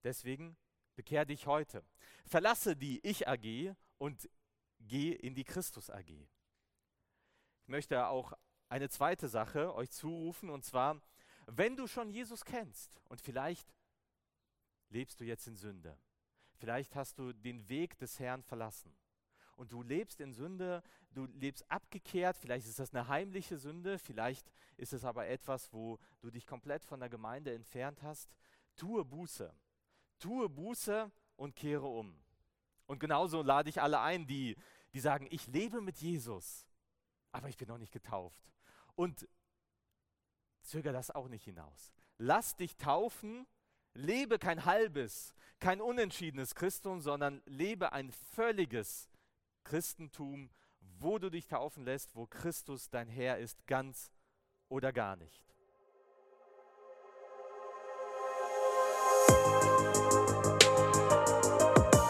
Deswegen 0.04 0.56
bekehr 0.96 1.26
dich 1.26 1.46
heute. 1.46 1.84
Verlasse 2.26 2.76
die 2.78 3.06
Ich-AG 3.06 3.76
und 3.98 4.30
geh 4.80 5.12
in 5.12 5.36
die 5.36 5.44
Christus-AG. 5.44 6.10
Ich 7.66 7.68
möchte 7.68 8.08
auch 8.08 8.34
eine 8.70 8.90
zweite 8.90 9.28
Sache 9.28 9.74
euch 9.76 9.92
zurufen, 9.92 10.50
und 10.50 10.64
zwar, 10.64 11.02
wenn 11.48 11.76
du 11.76 11.88
schon 11.88 12.10
Jesus 12.10 12.44
kennst 12.46 13.00
und 13.10 13.22
vielleicht 13.22 13.74
lebst 14.90 15.20
du 15.20 15.26
jetzt 15.26 15.48
in 15.48 15.56
Sünde, 15.56 15.98
vielleicht 16.56 16.96
hast 16.96 17.20
du 17.20 17.34
den 17.34 17.68
Weg 17.70 17.98
des 17.98 18.20
Herrn 18.20 18.44
verlassen 18.44 18.96
und 19.56 19.72
du 19.72 19.82
lebst 19.82 20.20
in 20.20 20.34
Sünde, 20.34 20.84
du 21.12 21.26
lebst 21.26 21.70
abgekehrt, 21.72 22.38
vielleicht 22.38 22.68
ist 22.68 22.80
das 22.80 22.94
eine 22.94 23.08
heimliche 23.08 23.58
Sünde, 23.58 24.00
vielleicht 24.00 24.52
ist 24.78 24.94
es 24.94 25.06
aber 25.06 25.28
etwas, 25.28 25.72
wo 25.72 26.00
du 26.22 26.30
dich 26.30 26.46
komplett 26.46 26.84
von 26.84 27.00
der 27.00 27.10
Gemeinde 27.10 27.54
entfernt 27.54 28.02
hast, 28.02 28.30
tue 28.76 29.06
Buße. 29.06 29.54
Tue 30.20 30.50
Buße 30.50 31.12
und 31.36 31.56
kehre 31.56 31.88
um. 31.88 32.18
Und 32.86 33.00
genauso 33.00 33.42
lade 33.42 33.70
ich 33.70 33.82
alle 33.82 34.00
ein, 34.00 34.28
die, 34.28 34.56
die 34.94 35.00
sagen, 35.00 35.28
ich 35.30 35.48
lebe 35.48 35.82
mit 35.82 35.98
Jesus, 35.98 36.66
aber 37.36 37.50
ich 37.50 37.58
bin 37.58 37.68
noch 37.68 37.78
nicht 37.78 37.92
getauft. 37.92 38.42
Und 38.96 39.28
zöger 40.62 40.94
das 40.94 41.12
auch 41.12 41.28
nicht 41.28 41.44
hinaus. 41.44 41.92
Lass 42.18 42.56
dich 42.56 42.78
taufen, 42.78 43.46
lebe 43.94 44.40
kein 44.40 44.64
halbes, 44.64 45.36
kein 45.60 45.82
unentschiedenes 45.82 46.56
Christum, 46.56 47.02
sondern 47.02 47.42
lebe 47.46 47.92
ein 47.92 48.10
völliges 48.12 49.10
Christentum, 49.66 50.50
wo 50.80 51.20
du 51.20 51.30
dich 51.30 51.48
taufen 51.48 51.84
lässt, 51.84 52.16
wo 52.16 52.26
Christus 52.26 52.90
dein 52.90 53.10
Herr 53.10 53.38
ist, 53.38 53.68
ganz 53.68 54.12
oder 54.70 54.94
gar 54.94 55.18
nicht. 55.18 55.44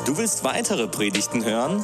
Du 0.05 0.15
willst 0.19 0.43
weitere 0.43 0.87
Predigten 0.87 1.43
hören? 1.43 1.83